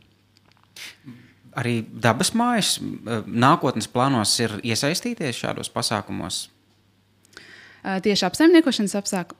arī 1.57 1.81
dabas 1.83 2.33
mājas 2.37 2.77
nākotnes 3.25 3.89
plānos 3.91 4.37
ir 4.43 4.57
iesaistīties 4.63 5.43
šādos 5.43 5.71
pasākumos? 5.73 6.45
Tieši 7.81 8.27
apsaimniekošanas 8.27 8.93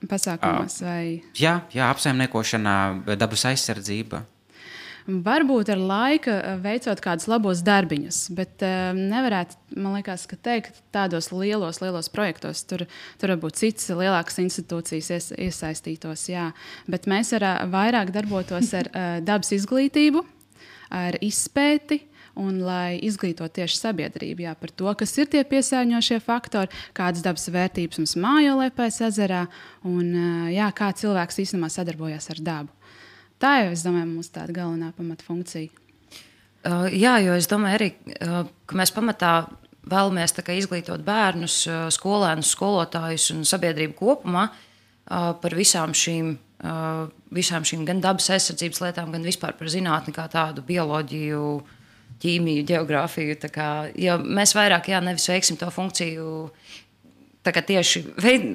pasākumos? 0.10 0.82
Vai? 0.82 1.22
Jā, 1.38 1.60
jā, 1.76 1.92
apsaimniekošanā, 1.94 2.76
dabas 3.14 3.46
aizsardzība. 3.52 4.24
Varbūt 5.02 5.72
ar 5.74 5.80
laika 5.82 6.34
veicot 6.62 7.00
kādus 7.02 7.26
labos 7.30 7.64
darbiņus, 7.66 8.20
bet 8.38 8.62
um, 8.66 9.00
nevarētu, 9.10 9.58
man 9.82 9.98
liekas, 9.98 10.28
ka 10.30 10.38
teikt, 10.38 10.78
tādos 10.94 11.32
lielos, 11.34 11.82
lielos 11.82 12.10
projektos 12.14 12.62
tur, 12.70 12.86
tur 13.22 13.34
varbūt 13.34 13.58
citas 13.64 13.90
lielākas 13.90 14.38
institūcijas 14.44 15.10
ies, 15.16 15.32
iesaistītos. 15.50 16.28
Jā. 16.30 16.52
Bet 16.90 17.10
mēs 17.10 17.34
ar, 17.38 17.48
vairāk 17.74 18.14
darbotos 18.14 18.74
ar 18.78 18.92
uh, 18.94 19.18
dabas 19.26 19.50
izglītību, 19.58 20.22
ar 20.94 21.20
izpēti. 21.24 22.04
Un 22.42 22.62
lai 22.64 22.96
izglītotu 23.04 23.58
tieši 23.58 23.76
sabiedrību 23.76 24.46
jā, 24.46 24.54
par 24.56 24.72
to, 24.72 24.88
kas 24.96 25.12
ir 25.20 25.28
tie 25.28 25.42
piesārņošie 25.44 26.22
faktori, 26.24 26.72
kādas 26.96 27.26
dabas 27.26 27.50
vērtības 27.52 28.00
mums 28.00 28.16
mājo 28.24 28.54
Liepais 28.62 29.02
ezerā 29.04 29.42
un 29.84 30.14
jā, 30.48 30.70
kā 30.72 30.94
cilvēks 30.96 31.42
īstenībā 31.44 31.68
sadarbojas 31.74 32.32
ar 32.32 32.40
dabu. 32.40 32.72
Tā 33.42 33.58
jau, 33.66 33.74
es 33.76 33.84
domāju, 33.84 34.14
mūsu 34.14 34.32
tāda 34.38 34.56
galvenā 34.56 34.94
pamatfunkcija. 34.96 35.82
Uh, 36.62 36.86
jā, 36.94 37.16
jo 37.26 37.34
es 37.34 37.48
domāju 37.50 37.78
arī, 37.80 37.88
uh, 38.22 38.44
mēs 38.78 38.92
pamatā 38.94 39.32
vēlamies 39.90 40.36
izglītot 40.54 41.02
bērnus, 41.02 41.56
uh, 41.66 41.88
skolēnus, 41.90 42.52
skolotājus 42.54 43.32
un 43.34 43.42
sabiedrību 43.50 43.98
kopumā 43.98 44.50
par 45.12 45.52
visām 45.58 45.92
šīm 45.98 46.38
visām 46.62 47.66
šīm 47.66 47.86
gan 47.88 48.02
dabas 48.04 48.30
aizsardzības 48.34 48.82
lietām, 48.84 49.12
gan 49.14 49.26
vispār 49.26 49.56
par 49.58 49.72
zinātni 49.72 50.14
kā 50.14 50.28
tādu, 50.32 50.64
bioloģiju, 50.68 51.46
ķīmiju, 52.22 52.68
geogrāfiju. 52.70 53.38
Kā, 53.54 53.70
jo 53.98 54.20
mēs 54.22 54.54
vairāk, 54.58 54.92
jā, 54.94 55.02
nevis 55.02 55.30
veiksim 55.32 55.58
to 55.58 55.72
funkciju. 55.74 56.52
Tieši 57.42 58.04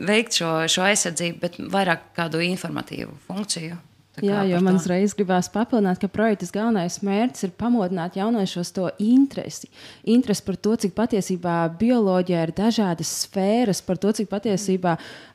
veikt 0.06 0.38
šo, 0.38 0.50
šo 0.70 0.84
aizsardzību, 0.86 1.38
bet 1.42 1.58
vairāk 1.58 2.12
kādu 2.14 2.38
informatīvu 2.46 3.16
funkciju. 3.26 3.78
Jā, 4.24 4.46
jo 4.48 4.56
man 4.64 4.78
uzreiz 4.78 5.12
gribās 5.12 5.50
papildināt, 5.52 5.98
ka 6.00 6.08
projekta 6.08 6.46
galvenais 6.54 6.94
mērķis 7.04 7.44
ir 7.44 7.50
pamodināt 7.60 8.14
jauniešos 8.16 8.70
to 8.72 8.86
interesi. 9.02 9.68
Interesi 10.08 10.44
par 10.46 10.56
to, 10.56 10.72
cik 10.80 10.94
patiesībā 10.96 11.56
bioloģijā 11.76 12.46
ir 12.46 12.52
dažādas 12.56 13.10
sfēras, 13.26 13.82
par 13.84 14.00
to, 14.00 14.14
cik 14.16 14.30
patiesībā 14.30 14.94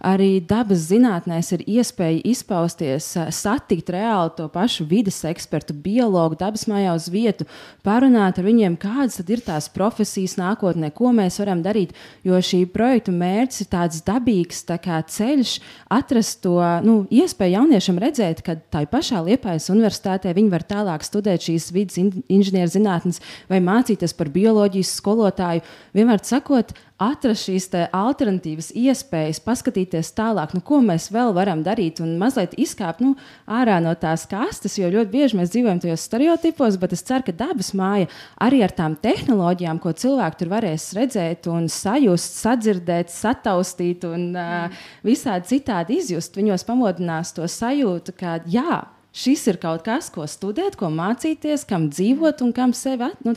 arī 0.10 0.32
dabas 0.50 0.88
zinātnēs 0.88 1.52
ir 1.54 1.66
iespēja 1.70 2.24
izpausties, 2.32 3.12
satikt 3.38 3.92
reāli 3.94 4.34
to 4.40 4.48
pašu 4.50 4.88
vidas 4.90 5.20
ekspertu, 5.30 5.78
biologu, 5.78 6.40
dabas 6.42 6.66
mājā 6.72 6.96
uz 6.98 7.06
vietu, 7.14 7.46
parunāt 7.86 8.42
ar 8.42 8.50
viņiem, 8.50 8.80
kādas 8.82 9.22
ir 9.22 9.46
tās 9.46 9.70
profesijas 9.70 10.40
nākotnē, 10.42 10.90
ko 10.90 11.14
mēs 11.14 11.38
varam 11.44 11.62
darīt. 11.62 11.94
Jo 12.26 12.42
šī 12.42 12.64
projekta 12.74 13.14
mērķis 13.14 13.62
ir 13.62 13.72
tāds 13.78 14.02
dabīgs 14.10 14.66
tā 14.66 14.82
ceļš, 14.82 15.56
atrast 15.94 16.42
to 16.42 16.58
nu, 16.82 17.04
iespēju 17.14 17.60
jauniešam 17.60 18.02
redzēt, 18.02 18.42
ka 18.42 18.58
tā 18.72 18.84
pašā 18.90 19.22
Liepājas 19.25 19.70
universitātē 19.74 20.34
viņi 20.36 20.51
var 20.54 20.66
tālāk 20.68 21.04
studēt 21.06 21.48
šīs 21.48 21.70
vidas 21.75 22.00
inženierzinātnes 22.01 23.22
vai 23.51 23.60
mācīties 23.63 24.16
par 24.18 24.32
bioloģijas 24.34 24.96
skolotāju. 25.01 25.66
Vienmēr 25.98 26.24
sakot, 26.25 26.74
atrast 27.01 27.48
šīs 27.48 27.67
alternatīvas 27.96 28.72
iespējas, 28.77 29.41
paskatīties 29.43 30.12
tālāk, 30.17 30.53
nu, 30.55 30.62
ko 30.65 30.81
mēs 30.86 31.10
vēl 31.13 31.34
varam 31.36 31.63
darīt 31.65 32.01
un 32.03 32.13
mazliet 32.22 32.53
izkāpt 32.62 33.01
nu, 33.03 33.15
ārā 33.50 33.79
no 33.84 33.93
tās 34.00 34.27
kastes, 34.29 34.77
jo 34.79 34.89
ļoti 34.91 35.12
bieži 35.13 35.39
mēs 35.39 35.53
dzīvojam 35.53 35.81
tajos 35.81 36.05
stereotipos, 36.08 36.77
bet 36.81 36.96
es 36.96 37.05
ceru, 37.08 37.25
ka 37.27 37.36
dabas 37.43 37.74
māja 37.77 38.10
arī 38.41 38.62
ar 38.65 38.75
tām 38.77 38.98
tehnoloģijām, 39.01 39.81
ko 39.81 39.93
cilvēki 40.03 40.41
tur 40.41 40.53
varēs 40.53 40.89
redzēt 40.98 41.50
un 41.51 41.70
sajust, 41.72 42.41
sadzirdēt, 42.43 43.13
sataustīt 43.13 44.05
un 44.10 44.31
uh, 44.38 44.84
visādi 45.08 45.55
citādi 45.55 46.01
izjust, 46.01 46.38
viņos 46.38 46.67
pamodinās 46.67 47.34
to 47.38 47.48
sajūtu, 47.50 48.15
ka 48.17 48.39
jā, 48.50 48.84
šis 49.12 49.48
ir 49.51 49.62
kaut 49.62 49.86
kas, 49.88 50.12
ko 50.13 50.27
studēt, 50.29 50.77
ko 50.79 50.91
mācīties, 50.93 51.65
kam 51.70 51.89
dzīvot 51.91 52.46
un 52.46 52.53
kam 52.55 52.75
sevi 52.77 53.12
nu, 53.25 53.36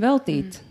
veltīt. 0.00 0.58
Mm. 0.58 0.69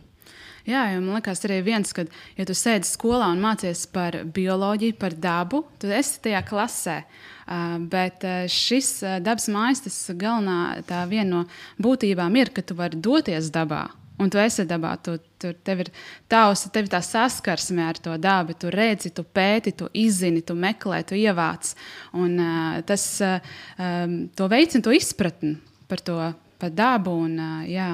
Jā, 0.69 0.83
jo 0.93 1.01
man 1.01 1.17
liekas, 1.17 1.41
arī 1.47 1.59
viens, 1.65 1.91
ka, 1.95 2.03
ja 2.37 2.45
tu 2.45 2.53
sēdi 2.53 2.85
skolā 2.85 3.31
un 3.33 3.41
mācies 3.41 3.87
par 3.89 4.19
bioloģiju, 4.35 4.97
par 5.01 5.15
dabu, 5.17 5.63
tad 5.81 5.95
esi 5.97 6.19
tajā 6.27 6.43
klasē. 6.45 6.97
Uh, 7.49 7.79
bet 7.89 8.21
uh, 8.27 8.43
šis 8.45 8.91
uh, 9.01 9.15
dabas 9.25 9.47
mājas, 9.49 9.81
tas 9.87 9.95
galvenā 10.13 10.83
tā 10.85 10.99
viena 11.09 11.39
no 11.39 11.41
būtībām 11.81 12.37
ir, 12.37 12.51
ka 12.53 12.61
tu 12.61 12.77
vari 12.77 12.99
doties 13.01 13.49
dabā. 13.55 13.87
Un 14.21 14.29
tu 14.29 14.37
esi 14.37 14.67
dabā, 14.69 14.91
tu, 15.01 15.15
tu, 15.41 15.55
tev 15.65 15.85
ir 15.85 15.89
tavs, 16.29 16.67
tev 16.75 16.85
ir 16.85 16.91
tā 16.91 16.99
saskarsme 17.01 17.81
ar 17.87 17.97
to 18.03 18.13
dabu. 18.21 18.53
Tu 18.53 18.69
redzi, 18.75 19.13
tu 19.15 19.23
pēti, 19.23 19.73
tu 19.79 19.89
izzini, 19.97 20.43
tu 20.45 20.53
meklē, 20.59 21.01
tu 21.07 21.17
ievāc. 21.17 21.73
Un, 22.19 22.37
uh, 22.37 22.77
tas 22.85 23.09
uh, 23.25 23.51
um, 23.79 24.19
veicina 24.51 24.85
to 24.85 24.93
izpratni 24.93 25.55
par 25.89 26.05
to 26.05 26.21
par 26.59 26.75
dabu. 26.75 27.15
Un, 27.25 27.39
uh, 27.39 27.61
jā. 27.65 27.93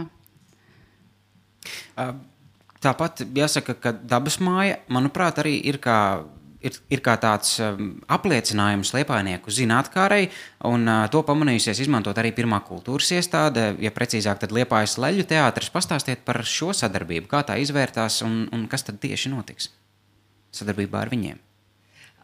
uh. 2.02 2.16
Tāpat 2.86 3.24
jāsaka, 3.34 3.74
ka 3.82 3.94
dabas 3.96 4.38
māja, 4.44 4.78
manuprāt, 4.94 5.40
arī 5.42 5.56
ir 5.66 5.80
kā, 5.82 5.98
ir, 6.62 6.76
ir 6.94 7.02
kā 7.06 7.16
tāds 7.22 7.56
um, 7.64 7.96
apliecinājums 8.12 8.92
liepainieku 8.94 9.54
zinātnē, 9.54 10.20
un 10.70 10.86
uh, 10.86 11.06
to 11.14 11.24
pamanījusies 11.26 11.82
izmantot 11.88 12.20
arī 12.22 12.34
pirmā 12.38 12.60
kultūras 12.68 13.10
iestāde, 13.18 13.72
ja 13.82 13.94
precīzāk, 13.96 14.44
tad 14.44 14.54
Liepājas 14.54 15.00
leļu 15.02 15.26
teātris. 15.32 15.72
Pastāstiet 15.74 16.22
par 16.28 16.44
šo 16.46 16.76
sadarbību, 16.78 17.30
kā 17.32 17.42
tā 17.48 17.58
izvērtās 17.64 18.22
un, 18.28 18.46
un 18.54 18.70
kas 18.70 18.86
tad 18.86 19.02
tieši 19.02 19.34
notiks 19.34 19.72
sadarbībā 20.56 21.02
ar 21.02 21.12
viņiem. 21.12 21.42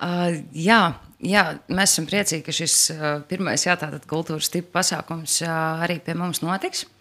Uh, 0.02 0.40
jā, 0.58 0.80
jā, 1.22 1.44
mēs 1.70 1.92
esam 1.94 2.08
priecīgi, 2.10 2.46
ka 2.46 2.54
šis 2.56 2.80
uh, 2.94 3.12
pirmais 3.30 3.66
jā, 3.66 3.76
kultūras 4.10 4.50
tipa 4.54 4.80
pasākums 4.80 5.42
uh, 5.46 5.86
arī 5.86 6.00
pie 6.06 6.18
mums 6.18 6.46
notiks. 6.46 6.86
Uh, 6.86 7.01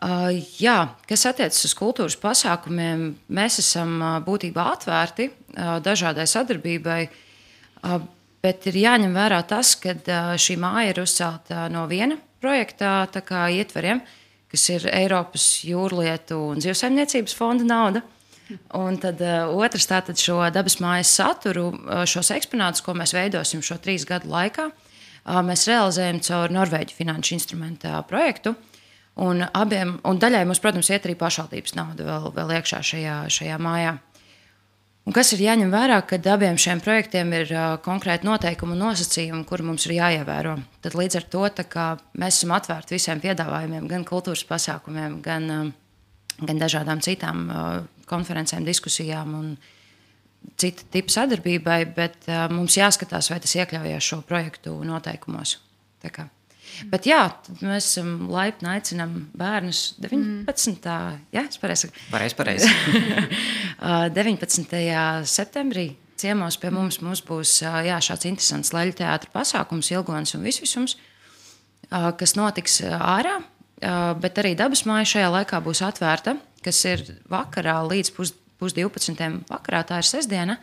jā, 0.00 0.76
kas 1.08 1.26
attiecas 1.28 1.64
uz 1.68 1.74
kultūras 1.76 2.16
pasākumiem, 2.20 3.10
mēs 3.28 3.58
esam 3.60 3.98
būtībā 4.24 4.64
atvērti 4.72 5.28
dažādai 5.84 6.24
sadarbībai, 6.30 7.00
bet 8.40 8.66
ir 8.70 8.78
jāņem 8.80 9.12
vērā 9.12 9.42
tas, 9.48 9.74
ka 9.76 9.94
šī 10.40 10.56
māja 10.60 10.94
ir 10.94 11.02
uzcelta 11.02 11.68
no 11.68 11.84
viena 11.90 12.16
projekta 12.40 13.04
ietveriem, 13.52 14.00
kas 14.50 14.68
ir 14.72 14.88
Eiropas 14.88 15.60
jūrlietu 15.68 16.38
un 16.54 16.64
zivsaimniecības 16.64 17.36
fonda 17.36 17.64
nauda. 17.64 18.02
Un 18.74 18.96
tad 18.98 19.20
uh, 19.22 19.46
otrs, 19.62 19.84
tātad 19.86 20.18
šo 20.18 20.40
dabas 20.50 20.80
mājas 20.82 21.12
saturu, 21.14 21.68
šos 22.02 22.32
eksponātus, 22.34 22.82
ko 22.82 22.96
mēs 22.98 23.12
veidosim 23.14 23.62
šo 23.62 23.76
trīs 23.78 24.02
gadu 24.08 24.26
laikā, 24.32 24.64
uh, 24.72 25.38
mēs 25.46 25.68
realizējam 25.70 26.18
caur 26.26 26.50
Norvēģu 26.56 26.96
finanšu 26.96 27.36
instrumentu 27.36 27.92
projektu. 28.10 28.56
Uh, 28.56 28.69
Un, 29.20 29.42
abiem, 29.42 29.96
un 30.06 30.20
daļai 30.22 30.44
mums, 30.46 30.60
protams, 30.62 30.88
iet 30.92 31.04
arī 31.04 31.16
pašvaldības 31.18 31.74
nauda 31.76 32.06
vēl, 32.06 32.30
vēl 32.36 32.54
iekšā 32.60 32.78
šajā, 32.92 33.16
šajā 33.32 33.58
mājā. 33.60 33.96
Un 35.08 35.16
kas 35.16 35.32
ir 35.34 35.40
jāņem 35.42 35.72
vērā, 35.72 35.96
kad 36.06 36.26
abiem 36.28 36.58
šiem 36.60 36.80
projektiem 36.84 37.32
ir 37.34 37.50
uh, 37.50 37.74
konkrēti 37.82 38.28
noteikumi 38.28 38.76
un 38.76 38.82
nosacījumi, 38.84 39.46
kuri 39.48 39.66
mums 39.66 39.88
ir 39.88 39.96
jāievēro. 39.96 40.54
Tad 40.84 40.94
līdz 40.94 41.18
ar 41.18 41.28
to 41.32 41.42
mēs 42.20 42.36
esam 42.36 42.54
atvērti 42.54 42.94
visiem 42.94 43.22
piedāvājumiem, 43.22 43.88
gan 43.90 44.04
kultūras 44.06 44.44
pasākumiem, 44.46 45.18
gan, 45.24 45.50
uh, 45.50 46.42
gan 46.44 46.60
dažādām 46.62 47.02
citām 47.04 47.46
uh, 47.48 47.70
konferencēm, 48.10 48.66
diskusijām 48.68 49.34
un 49.40 49.54
cita 50.60 50.84
tipa 50.92 51.16
sadarbībai, 51.16 51.80
bet 51.96 52.28
uh, 52.28 52.44
mums 52.52 52.76
jāskatās, 52.78 53.32
vai 53.32 53.40
tas 53.40 53.56
iekļaujas 53.56 54.12
šo 54.12 54.20
projektu 54.28 54.76
noteikumos. 54.84 55.58
Tā 56.04 56.12
kā. 56.12 56.30
Bet 56.88 57.06
jā, 57.08 57.20
mēs 57.60 57.90
esam 57.90 58.28
laipni 58.32 58.70
aicinām 58.72 59.16
bērnus 59.36 59.96
19. 60.00 60.86
Mm. 60.86 61.18
Jā, 61.34 61.44
es 61.44 61.60
pareizi 61.60 61.88
saku. 61.88 62.04
Pareizi, 62.12 62.36
pareizi. 62.38 62.70
19. 64.20 64.78
septembrī 65.28 65.90
ciemos 66.20 66.58
pie 66.60 66.72
mums, 66.74 67.00
mums 67.04 67.22
būs 67.24 67.60
jā, 67.64 67.96
šāds 68.04 68.28
interesants 68.28 68.74
leļu 68.76 68.96
teātris 69.00 69.32
pasākums, 69.34 69.90
Ilgons 69.94 70.34
un 70.36 70.44
Visvisums, 70.44 70.96
kas 71.90 72.36
notiks 72.38 72.80
ārā, 72.84 73.38
bet 74.20 74.40
arī 74.42 74.54
dabas 74.58 74.84
māja 74.88 75.08
šajā 75.14 75.30
laikā 75.38 75.62
būs 75.64 75.82
atvērta, 75.86 76.36
kas 76.64 76.82
ir 76.88 77.06
vakarā 77.30 77.78
līdz 77.88 78.12
pus, 78.16 78.34
pus 78.60 78.76
12. 78.76 79.16
vakarā, 79.48 79.82
tā 79.88 80.02
ir 80.02 80.08
sestdiena 80.08 80.58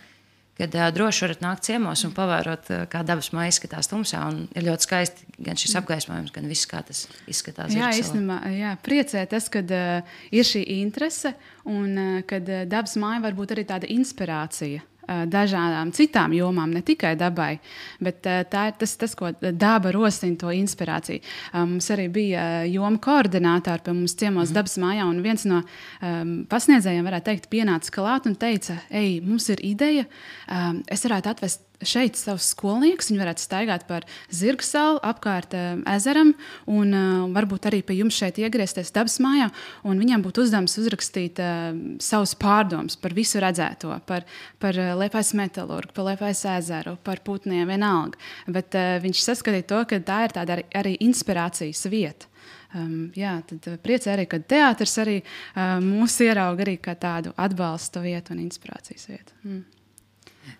kad 0.58 0.76
uh, 0.76 0.88
droši 0.94 1.26
varat 1.26 1.44
nākt 1.46 1.68
ciemos 1.70 2.04
un 2.08 2.14
pavērot, 2.18 2.72
uh, 2.74 2.84
kā 2.92 3.04
dabas 3.08 3.32
maisa 3.36 3.56
izskatās 3.56 3.90
tumsā. 3.92 4.24
Ir 4.58 4.68
ļoti 4.68 4.88
skaisti 4.88 5.40
gan 5.48 5.60
šis 5.60 5.78
apgaismojums, 5.82 6.34
gan 6.36 6.50
viss, 6.50 6.68
kā 6.70 6.82
tas 6.86 7.06
izskatās. 7.30 7.76
Jā, 7.78 7.94
īstenībā, 7.98 8.42
jā, 8.56 8.74
priecē 8.86 9.24
tas, 9.30 9.50
ka 9.54 9.64
uh, 9.64 10.20
ir 10.34 10.48
šī 10.48 10.66
interese 10.80 11.36
un 11.66 11.94
uh, 11.94 12.20
kad 12.28 12.50
uh, 12.50 12.66
dabas 12.70 12.98
māja 13.00 13.24
var 13.28 13.38
būt 13.38 13.58
arī 13.58 13.68
tāda 13.70 13.90
inspirācija 13.94 14.84
dažādām 15.08 15.92
citām 15.96 16.34
jomām, 16.36 16.74
ne 16.76 16.84
tikai 16.86 17.16
dabai. 17.20 17.58
Bet 18.04 18.22
tā 18.24 18.64
ir 18.70 18.78
tas, 18.80 18.96
tas 19.00 19.16
ko 19.18 19.32
daba 19.40 19.92
rosina 19.96 20.38
to 20.40 20.52
inspirāciju. 20.54 21.24
Mums 21.56 21.90
arī 21.94 22.08
bija 22.14 22.48
joma 22.70 23.00
koordinātori 23.04 23.86
pie 23.86 23.96
mums 23.96 24.18
ciemos 24.20 24.52
mm. 24.52 24.58
dabas 24.58 24.78
mājā, 24.82 25.08
un 25.08 25.22
viens 25.26 25.46
no 25.50 25.62
um, 25.64 26.34
pasniedzējiem, 26.50 27.08
varētu 27.08 27.32
teikt, 27.32 27.50
pienāca 27.54 27.94
klāt 27.94 28.28
un 28.30 28.36
teica, 28.40 28.80
ej, 28.90 29.20
mums 29.26 29.48
ir 29.54 29.64
ideja, 29.68 30.08
um, 30.52 30.84
es 30.92 31.06
varētu 31.08 31.34
atvest 31.34 31.67
šeit 31.86 32.18
savus 32.18 32.50
skolniekus. 32.54 33.12
Viņi 33.12 33.22
varētu 33.22 33.44
staigāt 33.44 33.86
par 33.90 34.06
zirgu 34.34 34.66
salu 34.66 35.02
apkārt 35.06 35.54
uh, 35.58 35.82
ezeram, 35.94 36.34
un 36.70 36.94
uh, 36.96 37.26
varbūt 37.36 37.70
arī 37.70 37.82
pie 37.86 38.00
jums 38.00 38.18
šeit 38.18 38.40
iegriezties 38.42 38.94
dabas 38.96 39.20
mājā. 39.24 39.50
Viņam 39.88 40.24
būtu 40.26 40.46
uzdevums 40.46 40.78
uzrakstīt 40.82 41.42
uh, 41.44 41.70
savus 42.04 42.36
pārdomus 42.40 42.98
par 43.02 43.16
visu 43.18 43.42
redzēto, 43.44 43.94
par, 44.10 44.26
par 44.62 44.78
Liepais 44.78 45.34
metālurgu, 45.38 45.94
par 45.98 46.10
Liepais 46.12 46.46
ezeru, 46.58 46.98
par 47.04 47.22
putniem, 47.26 47.68
vienalga. 47.70 48.18
Bet 48.48 48.78
uh, 48.78 48.98
viņš 49.04 49.28
saskatīja 49.30 49.70
to, 49.70 49.84
ka 49.90 50.02
tā 50.02 50.24
ir 50.28 50.36
tāda 50.38 50.58
arī, 50.58 50.68
arī 50.78 50.98
inspirācijas 51.06 51.86
vieta. 51.92 52.32
Um, 52.76 53.08
jā, 53.16 53.38
tad 53.48 53.64
priecē 53.84 54.12
arī, 54.12 54.26
ka 54.28 54.42
teātris 54.44 54.98
arī 55.00 55.18
uh, 55.22 55.78
mūs 55.84 56.18
ierauga 56.26 56.66
arī 56.66 56.76
kā 56.84 56.98
tādu 57.00 57.32
atbalsta 57.40 58.04
vietu 58.04 58.36
un 58.36 58.44
inspirācijas 58.44 59.08
vietu. 59.08 59.38
Mm. 59.46 59.64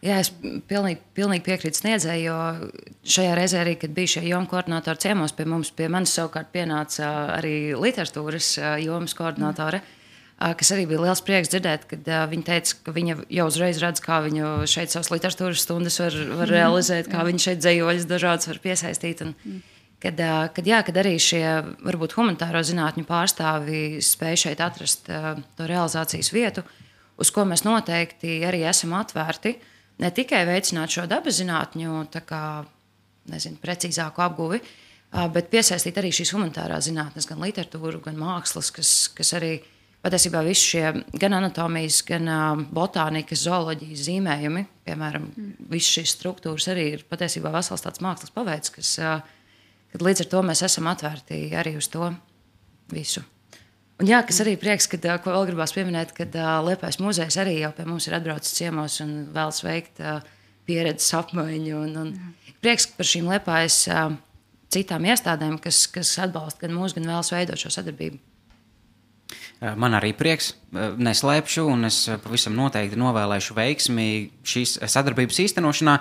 Jā, 0.06 0.20
es 0.22 0.30
pilnīgi, 0.70 1.00
pilnīgi 1.18 1.44
piekrītu 1.48 1.82
sniedzēju, 1.82 2.24
jo 2.30 3.12
šajā 3.16 3.36
reizē 3.38 3.62
arī, 3.64 3.74
kad 3.82 3.94
bija 3.96 4.14
šie 4.16 4.28
jomu 4.28 4.50
koordinatori 4.52 5.02
ciemos 5.02 5.34
pie 5.34 5.48
mums, 5.50 5.72
pie 5.74 5.88
manis 5.92 6.14
savukārt 6.18 6.52
pienāca 6.54 7.08
arī 7.38 7.74
literatūras 7.78 8.52
jomas 8.84 9.16
koordinatori. 9.18 9.82
Kas 10.38 10.70
arī 10.70 10.84
bija 10.86 11.02
liels 11.02 11.24
prieks 11.26 11.50
dzirdēt, 11.50 11.88
kad 11.90 12.10
viņa 12.30 12.46
teica, 12.46 12.76
ka 12.86 12.94
viņa 12.94 13.16
jau 13.40 13.48
uzreiz 13.50 13.80
redz, 13.82 14.02
kā 14.06 14.20
viņu 14.22 14.52
šeit 14.70 14.94
savas 14.94 15.10
literatūras 15.10 15.64
stundas 15.66 15.98
var, 16.04 16.18
var 16.44 16.52
realizēt, 16.54 17.10
kā 17.10 17.24
viņa 17.26 17.42
šeit 17.48 17.64
dzējoļus 17.64 18.06
dažādas 18.12 18.52
var 18.52 18.60
piesaistīt. 18.62 19.24
Un, 19.26 19.64
kad, 20.04 20.22
uh, 20.22 20.44
kad, 20.54 20.70
jā, 20.70 20.84
kad 20.86 21.00
arī 21.02 21.16
šie 21.18 21.42
varbūt 21.88 22.14
humanitāro 22.20 22.62
zinātņu 22.70 23.08
pārstāvji 23.10 24.04
spēj 24.06 24.38
šeit 24.44 24.62
atrast 24.62 25.10
to 25.10 25.72
realizācijas 25.72 26.30
vietu, 26.36 26.62
uz 27.18 27.34
ko 27.34 27.48
mēs 27.50 27.66
noteikti 27.66 28.38
arī 28.46 28.62
esam 28.70 28.94
atvērti. 29.00 29.56
Uh, 29.58 29.74
ne 30.02 30.12
tikai 30.14 30.44
veicināt 30.48 30.94
šo 30.94 31.06
dabas 31.10 31.40
zinātņu 31.42 32.04
kā, 32.28 32.44
nezinu, 33.32 33.60
precīzāku 33.62 34.24
apguvi, 34.24 34.62
bet 35.34 35.50
piesaistīt 35.54 35.98
arī 36.00 36.12
šīs 36.16 36.34
humanitārās 36.36 36.90
zinātnes, 36.90 37.28
gan 37.30 37.42
literatūru, 37.44 38.02
gan 38.06 38.20
mākslas, 38.20 38.72
kas, 38.76 38.94
kas 39.16 39.34
arī 39.38 39.56
patiesībā 40.06 40.44
visi 40.46 40.74
šie 40.74 40.86
gan 41.20 41.38
anatomijas, 41.40 42.02
gan 42.08 42.30
botānikas, 42.74 43.46
zooloģijas 43.48 44.06
zīmējumi, 44.08 44.66
piemēram, 44.88 45.32
mm. 45.32 45.72
visas 45.72 45.98
šīs 45.98 46.14
struktūras 46.20 46.70
arī 46.74 46.92
ir 46.96 47.08
patiesībā 47.10 47.52
vesels 47.56 47.84
tāds 47.84 48.04
mākslas 48.04 48.36
paveids, 48.36 48.74
kas, 48.76 48.94
līdz 49.98 50.26
ar 50.26 50.32
to 50.36 50.44
mēs 50.46 50.64
esam 50.68 50.92
atvērti 50.92 51.48
arī 51.58 51.76
uz 51.80 51.90
to 51.92 52.12
visu. 52.94 53.26
Un 53.98 54.06
jā, 54.06 54.20
kas 54.22 54.44
arī 54.44 54.54
prieks, 54.62 54.86
ka, 54.92 55.00
ko 55.24 55.34
vēl 55.34 55.48
gribās 55.50 55.74
pieminēt, 55.74 56.14
kad 56.18 56.36
Liepais 56.68 57.00
muzejs 57.02 57.40
arī 57.42 57.56
jau 57.64 57.72
pie 57.74 57.88
mums 57.88 58.06
ir 58.06 58.18
atbraucis 58.20 58.54
ciemos 58.54 59.00
un 59.02 59.14
vēlas 59.34 59.64
veikt 59.66 60.04
pieredzes 60.70 61.16
apmaiņu. 61.18 61.80
Un, 61.82 61.96
un 62.04 62.58
prieks 62.62 62.86
par 62.94 63.10
šīm 63.10 63.30
Liepais 63.32 63.86
citām 64.74 65.08
iestādēm, 65.10 65.58
kas, 65.64 65.88
kas 65.90 66.14
atbalsta 66.22 66.68
gan 66.68 66.76
mūsu, 66.78 67.00
gan 67.00 67.10
vēlas 67.10 67.34
veidot 67.34 67.62
šo 67.62 67.74
sadarbību. 67.74 68.20
Man 69.58 69.98
arī 69.98 70.12
prieks, 70.14 70.52
neslēpšu, 71.02 71.64
un 71.66 71.88
es 71.88 72.04
pavisam 72.22 72.54
noteikti 72.54 73.00
novēlēšu 73.02 73.56
veiksmi 73.58 74.06
šīs 74.46 74.76
sadarbības 74.94 75.40
īstenošanā. 75.48 75.96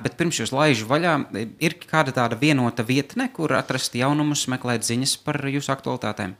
Bet 0.00 0.16
pirms 0.16 0.40
jūs 0.40 0.54
laižu 0.56 0.88
vaļā, 0.88 1.18
ir 1.60 1.76
kāda 1.84 2.16
tāda 2.16 2.40
vienota 2.40 2.86
vietne, 2.88 3.28
kur 3.36 3.52
atrast 3.58 4.00
jaunumus, 4.00 4.46
meklēt 4.48 4.88
ziņas 4.88 5.18
par 5.26 5.42
jūsu 5.52 5.74
aktualitātēm? 5.76 6.32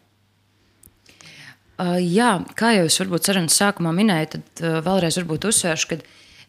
Jā, 1.83 2.33
kā 2.59 2.75
jau 2.77 2.85
es 2.87 2.99
varbūt 3.01 3.27
sarunas 3.27 3.57
sākumā 3.59 3.93
minēju, 3.97 4.29
tad 4.35 4.63
vēlreiz 4.87 5.17
uzsvēršu, 5.51 5.89
ka 5.91 5.99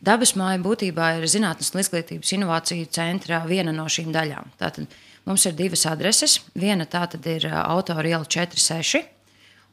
dabas 0.03 0.35
māja 0.37 0.59
būtībā 0.61 1.13
ir 1.17 1.29
zinātnes 1.31 1.71
un 1.73 1.81
izglītības 1.81 2.33
inovāciju 2.37 2.89
centrā 2.93 3.39
viena 3.47 3.73
no 3.73 3.87
šīm 3.89 4.11
daļām. 4.13 4.51
Tātad 4.59 4.91
mums 5.25 5.45
ir 5.49 5.55
divas 5.57 5.85
adreses. 5.89 6.37
Viena 6.53 6.85
tā 6.85 7.07
ir 7.31 7.47
autora 7.49 8.11
iela 8.11 8.27
46, 8.27 9.01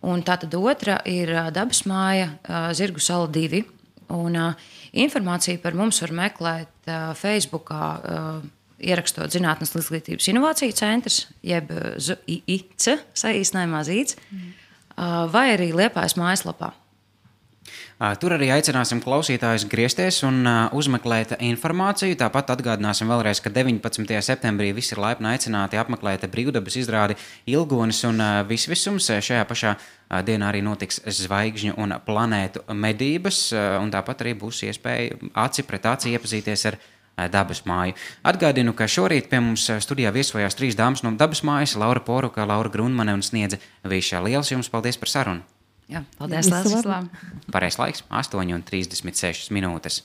un 0.06 0.22
tā 0.24 0.38
otra 0.60 1.00
ir 1.04 1.34
dabas 1.52 1.82
māja 1.84 2.30
Zirgu 2.78 3.02
sala 3.02 3.28
2. 3.28 3.64
Un, 4.10 4.38
informāciju 4.98 5.60
par 5.62 5.76
mums 5.78 6.00
var 6.02 6.14
meklēt 6.18 6.88
Facebook, 7.20 7.70
ierakstot 8.80 9.30
Zinātnes 9.30 9.74
izglītības 9.76 10.30
inovāciju 10.32 10.74
centrs, 10.74 11.26
jeb 11.46 11.68
ZIC, 12.00 12.88
saīsinājumā 13.12 13.84
zīts. 13.86 14.16
Mm 14.30 14.59
vai 15.32 15.48
arī 15.56 15.72
Liepājas 15.72 16.18
mājaslapā. 16.20 16.74
Tur 18.16 18.32
arī 18.32 18.46
aicināsim 18.48 19.02
klausītājus 19.04 19.66
griezties 19.68 20.22
un 20.24 20.48
uzmeklēt 20.72 21.34
informāciju. 21.44 22.16
Tāpat 22.16 22.54
atgādināsim 22.54 23.10
vēlreiz, 23.12 23.42
ka 23.44 23.52
19. 23.52 24.14
septembrī 24.24 24.70
visi 24.72 24.94
ir 24.94 25.02
laipni 25.04 25.28
aicināti 25.34 25.76
apmeklēt 25.76 26.24
brīvdabas 26.32 26.78
izrādi 26.80 27.18
Ilgonis 27.52 28.00
un 28.08 28.24
Visvisums. 28.48 29.10
Šajā 29.20 29.44
pašā 29.44 29.74
dienā 30.24 30.48
arī 30.48 30.64
notiks 30.64 31.02
zvaigžņu 31.04 31.76
un 31.76 31.92
planētu 32.06 32.64
medības, 32.72 33.50
un 33.52 33.92
tāpat 33.92 34.24
arī 34.24 34.32
būs 34.46 34.64
iespēja 34.70 35.20
aci 35.44 35.68
pret 35.68 35.92
aci 35.92 36.16
iepazīties 36.16 36.66
ar 36.72 36.80
dabas 37.28 37.62
māju. 37.68 37.94
Atgādinu, 38.24 38.72
ka 38.76 38.88
šorīt 38.88 39.28
pie 39.30 39.40
mums 39.44 39.66
studijā 39.84 40.12
viesojās 40.14 40.56
trīs 40.56 40.78
dāmas 40.78 41.04
no 41.04 41.12
dabas 41.12 41.42
mājas- 41.42 41.76
Laura 41.82 42.00
Poruka, 42.00 42.46
Laura 42.46 42.70
Grunmane 42.70 43.12
un 43.12 43.22
Sniedze 43.22 43.58
Vīšā. 43.84 44.24
Liels 44.24 44.50
jums 44.50 44.70
paldies 44.70 44.96
par 44.96 45.08
sarunu! 45.08 45.42
Jā, 45.90 46.04
paldies, 46.18 46.46
Lēlis! 46.46 47.08
Pareizais 47.50 47.78
laiks- 47.78 48.02
8,36 48.10 49.50
minūtes. 49.50 50.02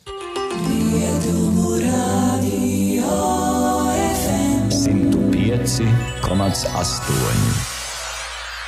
105,8 5.65 7.74